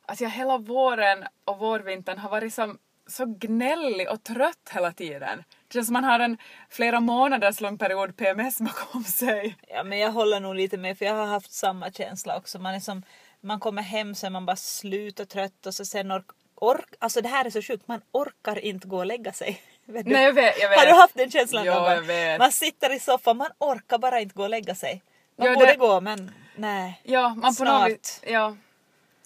att 0.07 0.21
jag 0.21 0.31
hela 0.31 0.59
våren 0.59 1.25
och 1.45 1.59
vårvintern 1.59 2.19
har 2.19 2.31
varit 2.31 2.55
som, 2.55 2.79
så 3.07 3.25
gnällig 3.27 4.11
och 4.11 4.23
trött 4.23 4.71
hela 4.75 4.93
tiden. 4.93 5.45
Det 5.69 5.75
känns 5.75 5.87
som 5.87 5.93
man 5.93 6.05
har 6.05 6.21
en 6.21 6.39
flera 6.71 7.01
månaders 7.01 7.61
lång 7.61 7.79
period 7.79 8.17
PMS 8.17 8.59
bakom 8.61 9.05
sig. 9.05 9.57
Ja 9.69 9.83
men 9.85 9.99
jag 9.99 10.11
håller 10.13 10.41
nog 10.41 10.55
lite 10.55 10.77
med 10.77 10.99
för 10.99 11.05
jag 11.05 11.15
har 11.15 11.27
haft 11.27 11.53
samma 11.53 11.91
känsla 11.91 12.37
också. 12.37 12.59
Man 12.59 12.75
är 12.75 12.81
som, 12.81 13.03
man 13.41 13.61
kommer 13.61 13.83
hem 13.83 14.15
så 14.15 14.27
är 14.27 14.31
man 14.31 14.47
bara 14.47 14.57
slut 14.57 15.21
och 15.21 15.29
trött 15.29 15.67
och 15.67 15.75
så 15.75 15.85
sen 15.85 16.11
ork, 16.13 16.27
ork 16.55 16.89
alltså 16.99 17.21
det 17.21 17.29
här 17.29 17.45
är 17.45 17.51
så 17.51 17.63
sjukt, 17.63 17.89
man 17.89 18.01
orkar 18.13 18.59
inte 18.65 18.89
gå 18.89 18.97
och 18.99 19.07
lägga 19.07 19.33
sig. 19.33 19.61
Nej 19.87 20.23
jag 20.25 20.33
vet, 20.33 20.61
jag 20.61 20.69
vet. 20.69 20.79
Har 20.79 20.87
du 20.87 20.93
haft 20.93 21.15
den 21.15 21.31
känslan 21.31 21.65
Ja, 21.65 21.75
någon 21.75 21.83
gång? 21.83 21.93
jag 21.93 22.03
vet. 22.03 22.39
Man 22.39 22.53
sitter 22.53 22.95
i 22.97 23.01
soffan, 23.01 23.37
man 23.37 23.51
orkar 23.59 23.99
bara 23.99 24.21
inte 24.21 24.35
gå 24.35 24.43
och 24.43 24.51
lägga 24.51 24.75
sig. 24.75 25.03
Man 25.39 25.47
Ja, 25.49 25.55
borde 25.55 25.67
det- 25.67 25.77
gå 25.79 26.01
men 26.01 26.31
nej. 26.57 27.01
Ja, 27.05 27.29
man 27.29 27.55
på 27.57 27.65
något 27.65 28.07
Snart. 28.07 28.31
ja. 28.33 28.57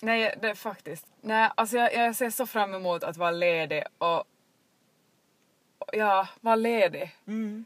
Nej, 0.01 0.35
det 0.43 0.55
faktiskt. 0.55 1.07
Nej, 1.21 1.51
alltså 1.55 1.77
jag, 1.77 1.95
jag 1.95 2.17
ser 2.17 2.31
så 2.31 2.47
fram 2.47 2.75
emot 2.75 3.05
att 3.05 3.17
vara 3.17 3.31
ledig 3.31 3.85
och, 3.99 4.19
och 5.79 5.89
ja, 5.93 6.29
vara 6.41 6.57
ledig. 6.57 7.17
Mm. 7.27 7.65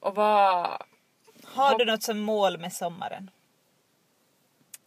Och 0.00 0.14
vara... 0.14 0.82
Har 1.44 1.78
du 1.78 1.84
något 1.84 2.02
som 2.02 2.18
mål 2.18 2.58
med 2.58 2.72
sommaren? 2.72 3.30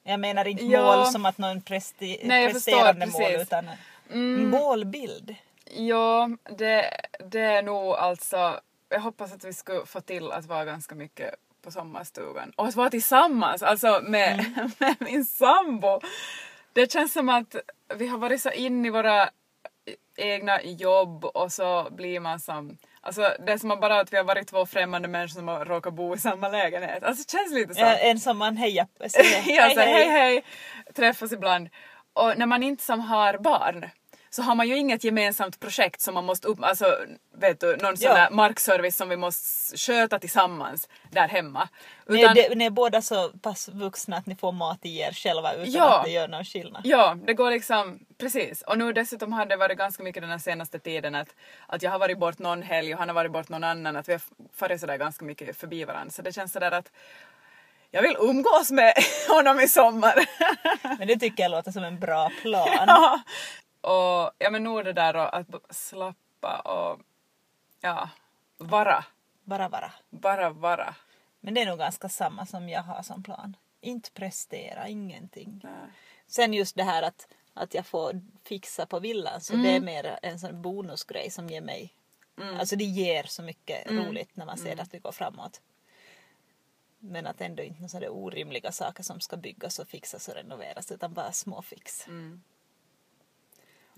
Jag 0.03 0.20
menar 0.20 0.48
inte 0.48 0.65
Ja. 0.65 0.96
mål 0.96 1.06
som 1.06 1.25
att 1.25 1.38
någon 1.38 1.62
presti- 1.62 2.20
Nej, 2.24 2.44
jag 2.44 2.53
förstår, 2.53 2.72
presterande 2.72 3.06
mål 3.06 3.13
precis. 3.22 3.29
Mm. 3.29 3.41
utan 3.41 3.67
en 4.10 4.50
målbild. 4.50 5.36
Ja, 5.65 6.29
det, 6.58 7.01
det 7.20 7.39
är 7.41 7.63
nog 7.63 7.94
alltså... 7.94 8.60
Jag 8.89 9.00
hoppas 9.00 9.34
att 9.34 9.44
vi 9.44 9.53
ska 9.53 9.86
få 9.86 10.01
till 10.01 10.32
att 10.32 10.46
vara 10.46 10.65
ganska 10.65 10.96
mycket 10.96 11.36
på 11.62 11.72
sommarstugan. 11.72 12.51
Och 12.56 12.67
att 12.67 12.75
vara 12.75 12.89
tillsammans, 12.89 13.63
alltså 13.63 14.01
med, 14.03 14.39
Mm. 14.58 14.72
med 14.79 14.96
min 15.00 15.25
sambo. 15.25 16.01
Det 16.77 16.91
känns 16.91 17.13
som 17.13 17.29
att 17.29 17.55
vi 17.96 18.07
har 18.07 18.17
varit 18.17 18.41
så 18.41 18.51
in 18.51 18.86
i 18.86 18.89
våra 18.89 19.29
egna 20.17 20.62
jobb 20.62 21.25
och 21.25 21.51
så 21.51 21.88
blir 21.91 22.19
man 22.19 22.39
som... 22.39 22.77
Alltså 23.01 23.22
det 23.46 23.51
är 23.51 23.57
som 23.57 23.69
bara 23.69 24.00
att 24.00 24.13
vi 24.13 24.17
har 24.17 24.24
varit 24.24 24.48
två 24.48 24.65
främmande 24.65 25.07
människor 25.07 25.39
som 25.39 25.48
har 25.48 25.65
råkat 25.65 25.93
bo 25.93 26.15
i 26.15 26.17
samma 26.17 26.50
lägenhet. 26.50 27.03
Alltså 27.03 27.24
det 27.24 27.31
känns 27.31 27.53
lite 27.53 27.74
så. 27.74 27.81
Ja, 27.81 27.98
en 27.98 28.19
som 28.19 28.38
man 28.38 28.57
hejar 28.57 28.86
på. 28.86 29.03
ja, 29.51 29.69
så 29.74 29.79
hej 29.79 30.10
hej, 30.10 30.43
träffas 30.96 31.31
ibland. 31.31 31.69
Och 32.13 32.38
när 32.38 32.46
man 32.46 32.63
inte 32.63 32.84
som 32.84 33.00
har 33.00 33.38
barn 33.38 33.89
så 34.38 34.44
har 34.44 34.56
man 34.56 34.67
ju 34.67 34.77
inget 34.77 35.03
gemensamt 35.03 35.60
projekt 35.60 36.01
som 36.01 36.13
man 36.13 36.25
måste 36.25 36.48
upp, 36.48 36.63
alltså 36.63 36.98
vet 37.38 37.60
du, 37.60 37.75
någon 37.77 37.98
sån 37.98 38.15
där 38.15 38.29
markservice 38.29 38.98
som 38.98 39.10
vi 39.10 39.17
måste 39.17 39.77
sköta 39.77 40.20
tillsammans 40.20 40.89
där 41.12 41.27
hemma. 41.27 41.70
Ni 42.10 42.22
är, 42.22 42.56
ni 42.56 42.65
är 42.65 42.70
båda 42.70 43.01
så 43.01 43.29
pass 43.29 43.70
vuxna 43.70 44.17
att 44.17 44.25
ni 44.25 44.36
får 44.36 44.51
mat 44.51 44.79
i 44.86 45.00
er 45.00 45.12
själva 45.12 45.53
utan 45.53 45.72
Ja. 45.74 45.98
att 46.00 46.06
det 46.06 46.12
gör 46.12 46.27
någon 46.27 46.46
skillnad. 46.46 46.82
Ja, 46.86 47.17
det 47.27 47.34
går 47.34 47.51
liksom, 47.51 48.00
precis. 48.17 48.62
Och 48.62 48.77
nu 48.77 48.94
dessutom 48.94 49.34
har 49.34 49.46
det 49.46 49.56
varit 49.58 49.77
ganska 49.77 50.03
mycket 50.03 50.24
den 50.24 50.32
här 50.32 50.38
senaste 50.38 50.79
tiden 50.79 51.15
att, 51.15 51.36
att 51.67 51.84
jag 51.84 51.91
har 51.91 52.00
varit 52.00 52.20
bort 52.20 52.39
någon 52.39 52.62
helg 52.63 52.94
och 52.94 53.00
han 53.00 53.10
har 53.10 53.15
varit 53.15 53.32
bort 53.32 53.50
någon 53.50 53.63
annan, 53.63 53.96
att 53.96 54.10
vi 54.10 54.13
har 54.13 54.22
farit 54.56 54.79
sådär 54.79 54.98
ganska 54.98 55.25
mycket 55.25 55.58
förbi 55.58 55.84
varandra. 55.86 56.12
Så 56.12 56.22
det 56.22 56.34
känns 56.34 56.51
sådär 56.53 56.72
att 56.72 56.91
jag 57.91 58.01
vill 58.01 58.15
umgås 58.20 58.72
med 58.72 58.94
honom 59.29 59.60
i 59.60 59.67
sommar. 59.67 60.13
Men 61.00 61.08
det 61.08 61.20
tycker 61.20 61.44
jag 61.44 61.51
låter 61.51 61.72
som 61.72 61.84
en 61.84 62.00
bra 62.00 62.32
plan. 62.41 62.84
Ja. 62.88 63.22
Och 63.88 64.32
ja 64.38 64.50
men 64.51 64.63
nog 64.63 64.86
det 64.86 64.94
där 64.94 65.15
och 65.15 65.38
att 65.38 65.75
slappa 65.75 66.60
och 66.60 67.00
ja, 67.82 68.10
vara. 68.58 69.06
Bara 69.44 69.70
vara. 69.70 69.91
Bara 70.10 70.50
vara. 70.50 70.96
Men 71.39 71.53
det 71.53 71.62
är 71.62 71.65
nog 71.65 71.79
ganska 71.79 72.10
samma 72.10 72.46
som 72.46 72.70
jag 72.70 72.84
har 72.84 73.03
som 73.03 73.24
plan. 73.24 73.56
Inte 73.82 74.12
prestera, 74.12 74.88
ingenting. 74.88 75.62
Nej. 75.63 75.74
Sen 76.27 76.53
just 76.53 76.75
det 76.75 76.84
här 76.84 77.03
att, 77.03 77.27
att 77.53 77.74
jag 77.74 77.86
får 77.86 78.22
fixa 78.44 78.86
på 78.86 79.00
villan 79.00 79.41
så 79.41 79.53
Mm. 79.53 79.65
det 79.65 79.75
är 79.75 79.82
mer 79.82 80.20
en 80.22 80.39
sån 80.39 80.62
bonusgrej 80.62 81.29
som 81.29 81.48
ger 81.50 81.62
mig 81.62 81.94
Alltså 82.60 82.75
det 82.75 82.84
ger 82.84 83.24
så 83.24 83.44
mycket 83.44 83.89
Mm. 83.89 84.06
roligt 84.06 84.36
när 84.36 84.46
man 84.46 84.58
ser 84.58 84.82
att 84.82 84.94
vi 84.94 85.00
går 85.00 85.12
framåt. 85.12 85.62
Men 87.00 87.27
att 87.27 87.41
ändå 87.41 87.63
inte 87.63 87.82
några 87.98 88.12
orimliga 88.12 88.72
saker 88.72 89.03
som 89.03 89.20
ska 89.20 89.38
byggas 89.38 89.80
och 89.80 89.88
fixas 89.88 90.28
och 90.28 90.34
renoveras 90.36 90.91
utan 90.91 91.13
bara 91.13 91.32
små 91.32 91.62
fix. 91.62 92.08
Mm. 92.08 92.43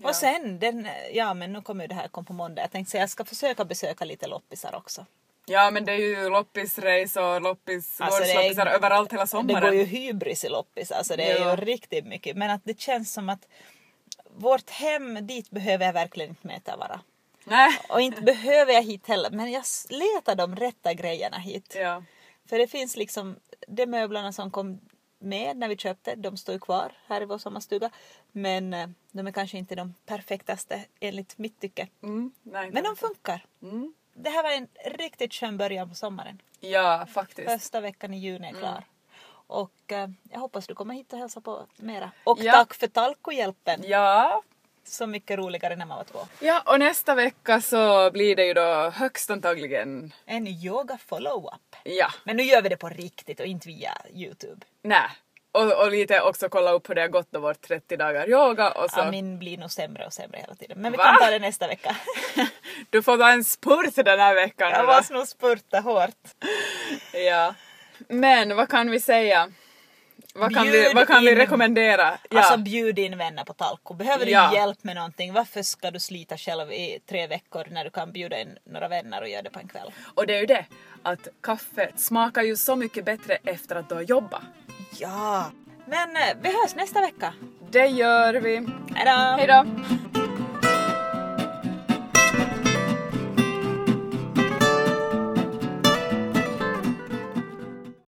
Ja. 0.02 0.08
Och 0.08 0.14
sen, 0.16 0.58
den, 0.58 0.88
ja 1.12 1.34
men 1.34 1.52
nu 1.52 1.62
kommer 1.62 1.84
ju 1.84 1.88
det 1.88 1.94
här 1.94 2.08
kom 2.08 2.24
på 2.24 2.32
måndag. 2.32 2.62
Jag 2.62 2.70
tänkte 2.70 2.90
säga 2.90 3.02
jag 3.02 3.10
ska 3.10 3.24
försöka 3.24 3.64
besöka 3.64 4.04
lite 4.04 4.26
loppisar 4.26 4.74
också. 4.74 5.06
Ja 5.46 5.70
men 5.70 5.84
det 5.84 5.92
är 5.92 5.96
ju 5.98 6.28
loppisrace 6.30 7.20
och 7.20 7.40
loppis, 7.42 8.00
Alltså, 8.00 8.20
det 8.20 8.26
gårdsloppisar 8.26 8.66
överallt 8.66 9.12
hela 9.12 9.22
Det 9.22 9.26
sommaren. 9.28 9.60
går 9.62 9.74
ju 9.74 9.84
hybris 9.84 10.44
i 10.44 10.48
loppis, 10.48 10.92
alltså 10.92 11.16
det 11.16 11.30
är 11.30 11.40
Ja. 11.40 11.50
ju 11.50 11.56
riktigt 11.56 12.06
mycket. 12.06 12.36
Men 12.36 12.50
att 12.50 12.60
det 12.64 12.80
känns 12.80 13.12
som 13.12 13.28
att 13.28 13.46
vårt 14.36 14.70
hem, 14.70 15.26
dit 15.26 15.50
behöver 15.50 15.86
jag 15.86 15.92
verkligen 15.92 16.30
inte 16.30 16.46
mäta 16.46 16.76
vara. 16.76 17.00
Nej. 17.44 17.70
Och 17.88 18.00
inte 18.00 18.22
behöver 18.22 18.72
jag 18.72 18.82
hit 18.82 19.06
heller, 19.08 19.30
men 19.30 19.50
jag 19.50 19.64
letar 19.88 20.34
de 20.34 20.56
rätta 20.56 20.94
grejerna 20.94 21.38
hit. 21.38 21.74
Ja. 21.78 22.02
För 22.48 22.58
det 22.58 22.66
finns 22.66 22.96
liksom, 22.96 23.36
de 23.68 23.86
möblerna 23.86 24.32
som 24.32 24.50
kom 24.50 24.80
med 25.18 25.56
när 25.56 25.68
vi 25.68 25.76
köpte, 25.76 26.14
de 26.14 26.36
står 26.36 26.52
ju 26.52 26.58
kvar 26.58 26.92
här 27.06 27.22
i 27.22 27.24
vår 27.24 27.38
sommarstuga. 27.38 27.90
Men 28.32 28.74
eh, 28.74 28.88
de 29.12 29.26
är 29.26 29.32
kanske 29.32 29.58
inte 29.58 29.74
de 29.74 29.94
perfektaste 30.06 30.84
enligt 31.00 31.38
mitt 31.38 31.60
tycke. 31.60 31.88
Mm. 32.02 32.32
Nej, 32.42 32.70
Men 32.70 32.84
de 32.84 32.96
funkar. 32.96 33.44
Mm. 33.62 33.94
Det 34.14 34.30
här 34.30 34.42
var 34.42 34.50
en 34.50 34.68
riktigt 34.98 35.34
skön 35.34 35.56
början 35.56 35.88
på 35.88 35.94
sommaren. 35.94 36.42
Ja 36.60 37.06
faktiskt. 37.12 37.50
Första 37.50 37.80
veckan 37.80 38.14
i 38.14 38.18
juni 38.18 38.48
Mm. 38.48 38.54
är 38.56 38.58
klar. 38.60 38.84
Och 39.46 39.92
eh, 39.92 40.08
jag 40.30 40.40
hoppas 40.40 40.66
du 40.66 40.74
kommer 40.74 40.94
hit 40.94 41.12
och 41.12 41.18
hälsa 41.18 41.40
på 41.40 41.66
mera. 41.76 42.10
Och 42.24 42.38
Ja. 42.40 42.52
tack 42.52 42.74
för 42.74 42.86
talkohjälpen. 42.86 43.80
Ja. 43.84 44.42
Så 44.84 45.06
mycket 45.06 45.38
roligare 45.38 45.76
när 45.76 45.86
man 45.86 45.96
var 45.96 46.04
två. 46.04 46.18
Ja 46.40 46.62
och 46.66 46.78
nästa 46.78 47.14
vecka 47.14 47.60
så 47.60 48.10
blir 48.10 48.36
det 48.36 48.46
ju 48.46 48.54
då 48.54 48.90
högst 48.90 49.30
antagligen, 49.30 50.12
En 50.24 50.46
yoga 50.46 50.98
follow-up. 51.06 51.76
ja, 51.84 52.08
Men 52.24 52.36
nu 52.36 52.42
gör 52.42 52.62
vi 52.62 52.68
det 52.68 52.76
på 52.76 52.88
riktigt 52.88 53.40
och 53.40 53.46
inte 53.46 53.68
via 53.68 53.92
Youtube. 54.14 54.66
nej. 54.82 55.08
Och, 55.52 55.72
och 55.84 55.90
lite 55.90 56.20
också 56.20 56.48
kolla 56.48 56.70
upp 56.72 56.90
hur 56.90 56.94
det 56.94 57.00
har 57.00 57.08
gått 57.08 57.28
då 57.32 57.40
vårt 57.40 57.60
30 57.60 57.96
dagar 57.96 58.28
yoga 58.30 58.70
och 58.70 58.90
så. 58.90 59.00
Ja, 59.00 59.10
min 59.10 59.38
blir 59.38 59.58
nog 59.58 59.70
sämre 59.70 60.06
och 60.06 60.12
sämre 60.12 60.38
hela 60.38 60.54
tiden. 60.54 60.78
Men 60.80 60.92
vi 60.92 60.98
Va? 60.98 61.04
kan 61.04 61.16
ta 61.18 61.30
det 61.30 61.38
nästa 61.38 61.66
vecka. 61.66 61.96
Du 62.90 63.02
får 63.02 63.18
ta 63.18 63.30
en 63.30 63.44
spurt 63.44 63.94
den 63.94 64.20
här 64.20 64.34
veckan. 64.34 64.70
Jag 64.70 64.86
måste 64.86 65.12
nog 65.14 65.28
spurta 65.28 65.80
hårt. 65.80 66.28
Ja. 67.12 67.54
Men 68.08 68.56
vad 68.56 68.68
kan 68.68 68.90
vi 68.90 69.00
säga? 69.00 69.52
Vad 70.34 70.54
kan, 70.54 70.62
vi, 70.70 70.92
vad 70.94 71.06
kan 71.06 71.24
vi 71.24 71.30
in- 71.30 71.36
rekommendera? 71.36 72.18
Ja. 72.30 72.38
Alltså 72.40 72.56
bjud 72.58 72.98
in 72.98 73.18
vänner 73.18 73.44
på 73.44 73.52
talko. 73.54 73.94
Behöver 73.94 74.24
du 74.26 74.30
Ja. 74.32 74.54
hjälp 74.54 74.84
med 74.84 74.96
någonting, 74.96 75.32
varför 75.32 75.62
ska 75.62 75.90
du 75.90 76.00
slita 76.00 76.36
själv 76.36 76.72
i 76.72 76.98
tre 77.08 77.26
veckor 77.26 77.64
när 77.70 77.84
du 77.84 77.90
kan 77.90 78.12
bjuda 78.12 78.40
in 78.40 78.58
några 78.64 78.88
vänner 78.88 79.22
och 79.22 79.28
göra 79.28 79.42
det 79.42 79.50
på 79.50 79.58
en 79.58 79.68
kväll? 79.68 79.92
Och 80.14 80.26
det 80.26 80.34
är 80.36 80.40
ju 80.40 80.46
det 80.46 80.64
att 81.02 81.28
kaffe 81.40 81.90
smakar 81.96 82.42
ju 82.42 82.56
så 82.56 82.76
mycket 82.76 83.04
bättre 83.04 83.38
efter 83.44 83.76
att 83.76 83.88
du 83.88 83.94
har 83.94 84.02
jobbat. 84.02 84.42
Ja! 84.90 85.44
Men 85.86 86.16
eh, 86.16 86.36
vi 86.42 86.48
hörs 86.48 86.74
nästa 86.76 87.00
vecka. 87.00 87.32
Det 87.70 87.86
gör 87.86 88.34
vi. 88.34 88.54
Hejdå! 88.94 89.36
Hej 89.36 89.46
då! 89.46 89.64